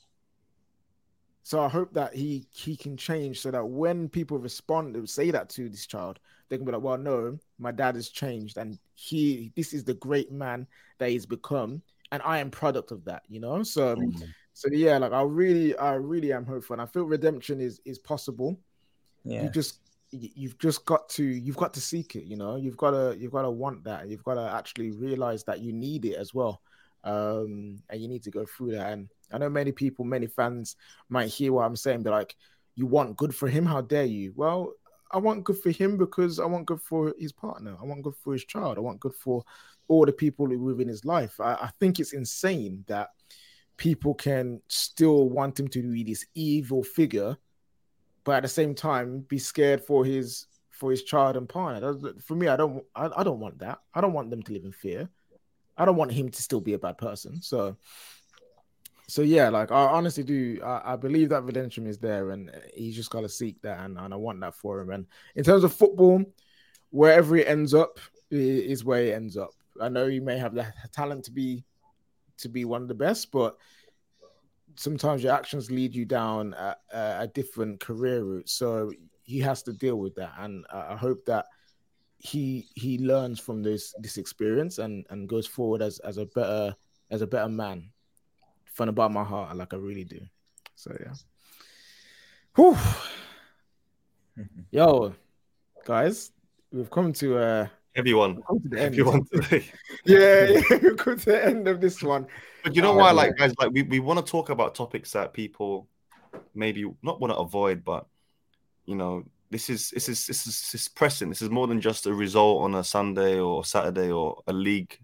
[1.43, 5.31] So I hope that he he can change so that when people respond, they say
[5.31, 6.19] that to this child,
[6.49, 9.95] they can be like, "Well, no, my dad has changed, and he this is the
[9.95, 10.67] great man
[10.99, 11.81] that he's become,
[12.11, 14.23] and I am product of that." You know, so mm-hmm.
[14.53, 17.99] So yeah, like I really I really am hopeful, and I feel redemption is is
[17.99, 18.59] possible.
[19.23, 19.79] Yeah, you just
[20.11, 22.57] you've just got to you've got to seek it you know?
[22.57, 24.09] You've got to you've got to want that.
[24.09, 26.61] You've got to actually realize that you need it as well
[27.03, 28.91] um and you need to go through that.
[28.91, 30.75] And i know many people many fans
[31.09, 32.35] might hear what i'm saying they're like
[32.75, 33.65] you want good for him?
[33.65, 34.33] How dare you?
[34.35, 34.73] Well
[35.11, 37.75] i want good for him because i want good for his partner.
[37.81, 38.77] I want good for his child.
[38.77, 39.43] I want good for
[39.87, 41.39] all the people within his life.
[41.39, 43.09] I, I think it's insane that
[43.81, 47.35] people can still want him to be this evil figure
[48.23, 51.93] but at the same time be scared for his for his child and partner.
[52.25, 53.79] For me, I don't I, I don't want that.
[53.93, 55.09] I don't want them to live in fear.
[55.77, 57.41] I don't want him to still be a bad person.
[57.41, 57.77] So
[59.07, 60.59] so yeah, like I honestly do.
[60.63, 63.97] I, I believe that redemption is there, and he's just got to seek that, and,
[63.97, 64.89] and I want that for him.
[64.91, 65.05] And
[65.35, 66.23] in terms of football,
[66.91, 69.51] wherever it ends up is where it ends up.
[69.81, 71.63] I know he may have the talent to be
[72.41, 73.57] to be one of the best, but
[74.75, 78.49] sometimes your actions lead you down a, a, different career route.
[78.49, 78.91] So
[79.23, 81.45] he has to deal with that, and I hope that
[82.17, 86.75] he he learns from this this experience and and goes forward as as a better
[87.09, 87.89] as a better man.
[88.65, 90.19] Fun about my heart, like I really do.
[90.75, 91.13] So yeah.
[92.55, 92.77] Whew.
[94.71, 95.13] Yo,
[95.85, 96.31] guys,
[96.71, 98.41] we've come to uh everyone.
[98.77, 99.65] Everyone today.
[100.05, 102.27] yeah, yeah, we've come to the end of this one.
[102.63, 105.33] But you know why, like guys, like we, we want to talk about topics that
[105.33, 105.87] people
[106.53, 108.05] maybe not want to avoid, but
[108.85, 111.29] you know, this is this is this is this is pressing.
[111.29, 114.97] This is more than just a result on a Sunday or Saturday or a league,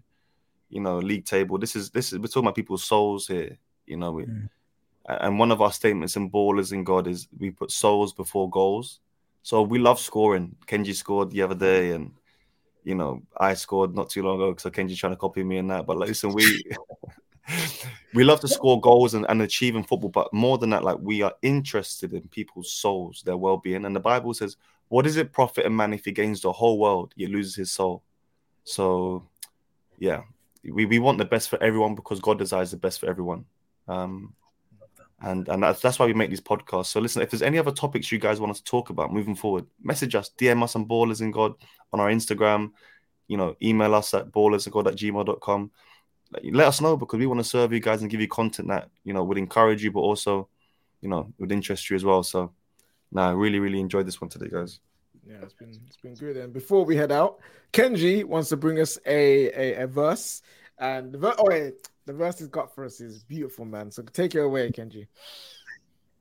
[0.70, 1.58] you know, league table.
[1.58, 3.58] This is this is we're talking about people's souls here.
[3.86, 4.48] You know, we, mm.
[5.06, 9.00] and one of our statements in Ballers in God is we put souls before goals.
[9.42, 10.56] So we love scoring.
[10.66, 12.12] Kenji scored the other day, and
[12.88, 15.68] you know I scored not too long ago because Kenji's trying to copy me in
[15.68, 15.84] that.
[15.84, 16.64] But like, listen, we
[18.14, 20.96] we love to score goals and, and achieve in football, but more than that, like
[20.98, 23.84] we are interested in people's souls, their well-being.
[23.84, 24.56] And the Bible says,
[24.88, 27.70] "What does it profit a man if he gains the whole world yet loses his
[27.70, 28.02] soul?"
[28.64, 29.28] So,
[29.98, 30.22] yeah,
[30.64, 33.44] we, we want the best for everyone because God desires the best for everyone.
[33.86, 34.34] Um,
[35.20, 36.86] and and that's, that's why we make these podcasts.
[36.86, 39.34] So listen, if there's any other topics you guys want us to talk about moving
[39.34, 41.54] forward, message us, DM us on Ballers in God
[41.92, 42.70] on our Instagram,
[43.26, 45.70] you know, email us at ballersandgod at gmail.com.
[46.42, 48.90] Let us know because we want to serve you guys and give you content that,
[49.02, 50.48] you know, would encourage you, but also,
[51.00, 52.22] you know, would interest you as well.
[52.22, 52.52] So
[53.10, 54.80] nah, I really, really enjoyed this one today, guys.
[55.26, 56.36] Yeah, it's been it's been good.
[56.36, 57.40] And before we head out,
[57.72, 60.42] Kenji wants to bring us a a, a verse.
[60.78, 63.90] And oh, wait, the verse he's got for us is beautiful, man.
[63.90, 65.06] So take it away, Kenji.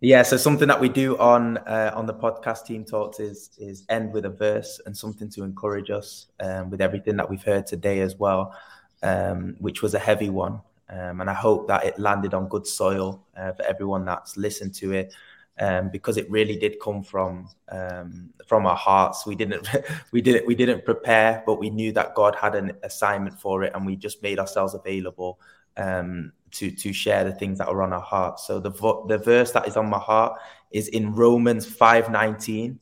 [0.02, 3.86] Yeah, so something that we do on uh, on the podcast team talks is is
[3.90, 7.66] end with a verse and something to encourage us um, with everything that we've heard
[7.66, 8.54] today as well,
[9.02, 10.60] um, which was a heavy one,
[10.90, 14.76] um, and I hope that it landed on good soil uh, for everyone that's listened
[14.76, 15.14] to it
[15.60, 19.26] um, because it really did come from um, from our hearts.
[19.26, 19.68] We didn't
[20.12, 23.72] we didn't we didn't prepare, but we knew that God had an assignment for it,
[23.74, 25.40] and we just made ourselves available
[25.78, 28.40] um, to to share the things that are on our heart.
[28.40, 28.72] So the
[29.08, 30.40] the verse that is on my heart
[30.72, 32.80] is in Romans five nineteen,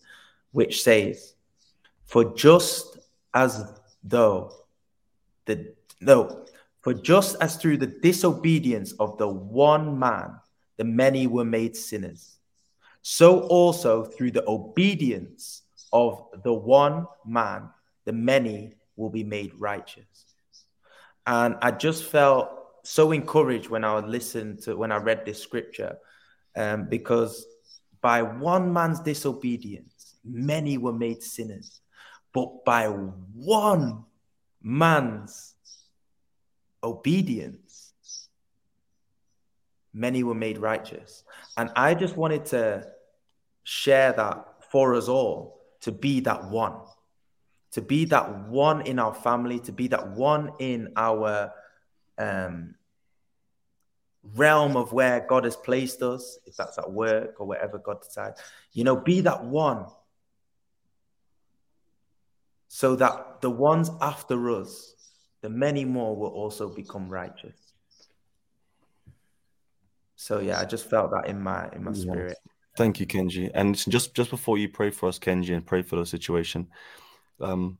[0.52, 1.36] which says,
[2.06, 2.98] "For just
[3.34, 4.52] as though
[5.46, 6.46] the no,
[6.82, 10.40] for just as through the disobedience of the one man
[10.78, 12.36] the many were made sinners."
[13.08, 15.62] so also through the obedience
[15.94, 17.70] of the one man,
[18.06, 20.34] the many will be made righteous.
[21.28, 22.50] And I just felt
[22.86, 25.98] so encouraged when I listened to when I read this scripture,
[26.56, 27.46] um, because
[28.02, 31.82] by one man's disobedience, many were made sinners,
[32.34, 34.06] but by one
[34.62, 35.56] man's
[36.84, 37.94] obedience,
[39.92, 41.24] many were made righteous.
[41.58, 42.88] And I just wanted to
[43.64, 46.76] share that for us all to be that one,
[47.72, 51.52] to be that one in our family, to be that one in our
[52.18, 52.76] um,
[54.34, 58.42] realm of where God has placed us, if that's at work or wherever God decides,
[58.74, 59.86] you know, be that one.
[62.68, 64.96] So that the ones after us,
[65.42, 67.74] the many more will also become righteous.
[70.16, 72.38] So yeah, I just felt that in my in my spirit.
[72.78, 73.52] Thank you, Kenji.
[73.54, 76.68] And just just before you pray for us, Kenji, and pray for the situation,
[77.40, 77.78] um,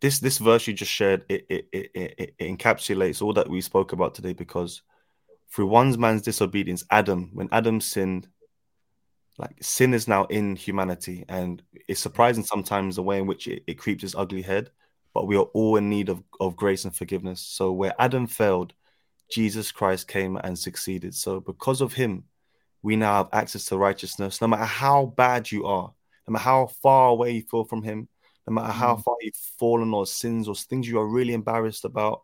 [0.00, 3.92] this this verse you just shared it, it, it, it, encapsulates all that we spoke
[3.92, 4.82] about today because
[5.50, 8.28] through one man's disobedience, Adam, when Adam sinned,
[9.38, 13.62] like sin is now in humanity, and it's surprising sometimes the way in which it,
[13.66, 14.70] it creeps its ugly head.
[15.14, 17.40] But we are all in need of, of grace and forgiveness.
[17.40, 18.74] So where Adam failed,
[19.30, 21.14] Jesus Christ came and succeeded.
[21.14, 22.24] So because of him,
[22.82, 24.40] we now have access to righteousness.
[24.40, 25.92] No matter how bad you are,
[26.26, 28.08] no matter how far away you feel from Him,
[28.48, 29.02] no matter how mm.
[29.02, 32.22] far you've fallen or sins or things you are really embarrassed about,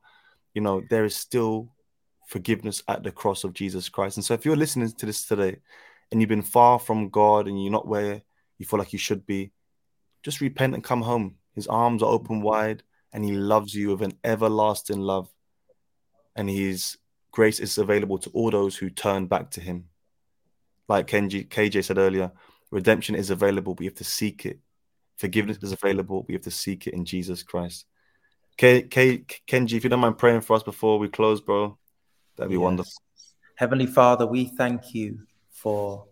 [0.54, 1.70] you know, there is still
[2.28, 4.16] forgiveness at the cross of Jesus Christ.
[4.16, 5.56] And so if you're listening to this today
[6.10, 8.22] and you've been far from God and you're not where
[8.58, 9.52] you feel like you should be,
[10.22, 11.36] just repent and come home.
[11.54, 15.28] His arms are open wide and he loves you with an everlasting love.
[16.36, 16.98] And his
[17.30, 19.88] grace is available to all those who turn back to him
[20.88, 22.32] like Kenji, KJ said earlier,
[22.70, 24.58] redemption is available, but you have to seek it.
[25.16, 27.86] Forgiveness is available, We have to seek it in Jesus Christ.
[28.56, 31.76] K, K, Kenji, if you don't mind praying for us before we close, bro,
[32.36, 32.62] that'd be yes.
[32.62, 32.92] wonderful.
[33.56, 36.06] Heavenly Father, we thank you for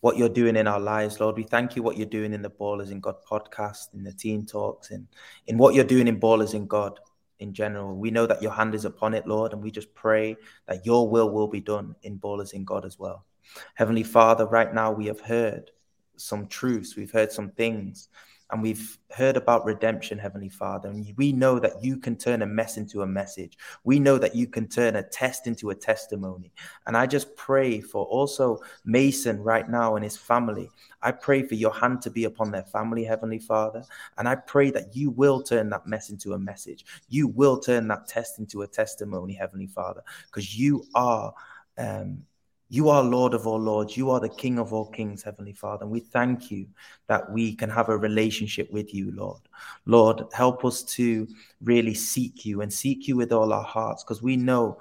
[0.00, 1.36] what you're doing in our lives, Lord.
[1.36, 4.46] We thank you what you're doing in the Ballers in God podcast, in the team
[4.46, 5.06] talks, and
[5.46, 6.98] in what you're doing in Ballers in God
[7.40, 7.96] in general.
[7.96, 10.36] We know that your hand is upon it, Lord, and we just pray
[10.66, 13.24] that your will will be done in Ballers in God as well.
[13.74, 15.70] Heavenly Father, right now we have heard
[16.16, 18.08] some truths, we've heard some things,
[18.50, 20.88] and we've heard about redemption, Heavenly Father.
[20.88, 23.58] And we know that you can turn a mess into a message.
[23.84, 26.52] We know that you can turn a test into a testimony.
[26.86, 30.70] And I just pray for also Mason right now and his family.
[31.02, 33.84] I pray for your hand to be upon their family, Heavenly Father.
[34.16, 36.86] And I pray that you will turn that mess into a message.
[37.08, 41.34] You will turn that test into a testimony, Heavenly Father, because you are.
[41.76, 42.24] Um,
[42.70, 43.96] you are Lord of all lords.
[43.96, 45.84] You are the King of all kings, Heavenly Father.
[45.84, 46.66] And we thank you
[47.06, 49.40] that we can have a relationship with you, Lord.
[49.86, 51.26] Lord, help us to
[51.62, 54.78] really seek you and seek you with all our hearts because we know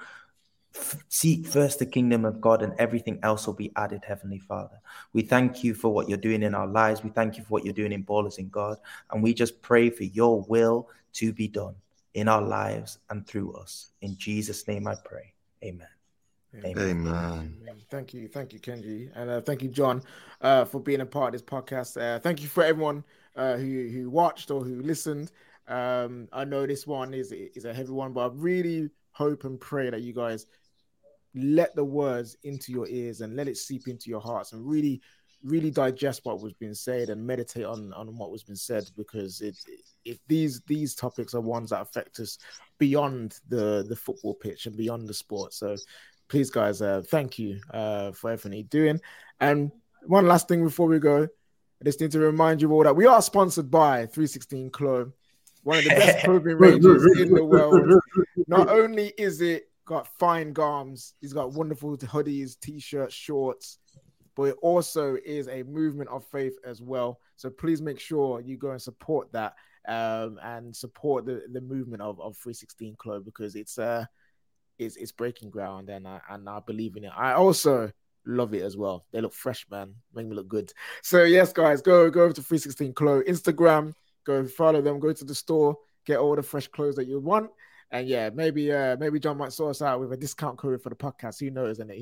[1.08, 4.80] seek first the kingdom of God and everything else will be added, Heavenly Father.
[5.14, 7.04] We thank you for what you're doing in our lives.
[7.04, 8.78] We thank you for what you're doing in Ballers in God.
[9.12, 11.76] And we just pray for your will to be done
[12.14, 13.92] in our lives and through us.
[14.02, 15.34] In Jesus' name I pray.
[15.64, 15.97] Amen.
[16.66, 17.08] Amen.
[17.08, 17.58] Amen.
[17.90, 20.02] Thank you, thank you, Kenji, and uh, thank you, John,
[20.42, 22.02] uh, for being a part of this podcast.
[22.02, 23.04] Uh, thank you for everyone
[23.36, 25.32] uh, who who watched or who listened.
[25.68, 29.60] Um, I know this one is is a heavy one, but I really hope and
[29.60, 30.46] pray that you guys
[31.36, 35.02] let the words into your ears and let it seep into your hearts and really
[35.44, 39.42] really digest what was being said and meditate on on what was being said because
[39.42, 39.56] it
[40.04, 42.40] if these these topics are ones that affect us
[42.80, 45.76] beyond the the football pitch and beyond the sport so
[46.28, 49.00] please guys uh thank you uh for everything you're doing.
[49.40, 49.72] And
[50.04, 53.06] one last thing before we go i just need to remind you all that we
[53.06, 55.12] are sponsored by 316 Club,
[55.64, 58.02] one of the best clothing ranges in the world.
[58.48, 63.80] not only is it got fine garms he's got wonderful hoodies t-shirts shorts
[64.38, 67.20] but it also is a movement of faith as well.
[67.38, 69.56] So please make sure you go and support that
[69.88, 74.06] um, and support the, the movement of, of 316 Club because it's uh
[74.78, 77.12] it's, it's breaking ground and I and I believe in it.
[77.16, 77.92] I also
[78.26, 79.06] love it as well.
[79.12, 79.96] They look fresh, man.
[80.14, 80.72] Make me look good.
[81.02, 83.94] So yes, guys, go go over to 316 Clo Instagram,
[84.26, 87.50] go follow them, go to the store, get all the fresh clothes that you want.
[87.90, 90.90] And yeah, maybe uh maybe John might sort us out with a discount code for
[90.90, 91.40] the podcast.
[91.40, 91.80] Who knows?
[91.80, 91.90] And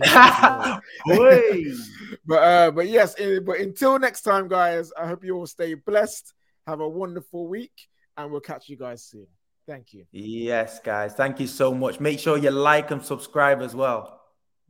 [2.26, 3.16] but uh, but yes,
[3.46, 4.92] but until next time, guys.
[5.00, 6.34] I hope you all stay blessed.
[6.66, 9.28] Have a wonderful week, and we'll catch you guys soon.
[9.68, 10.06] Thank you.
[10.12, 11.14] Yes, guys.
[11.14, 12.00] Thank you so much.
[12.00, 14.22] Make sure you like and subscribe as well.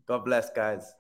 [0.07, 0.93] God bless, guys.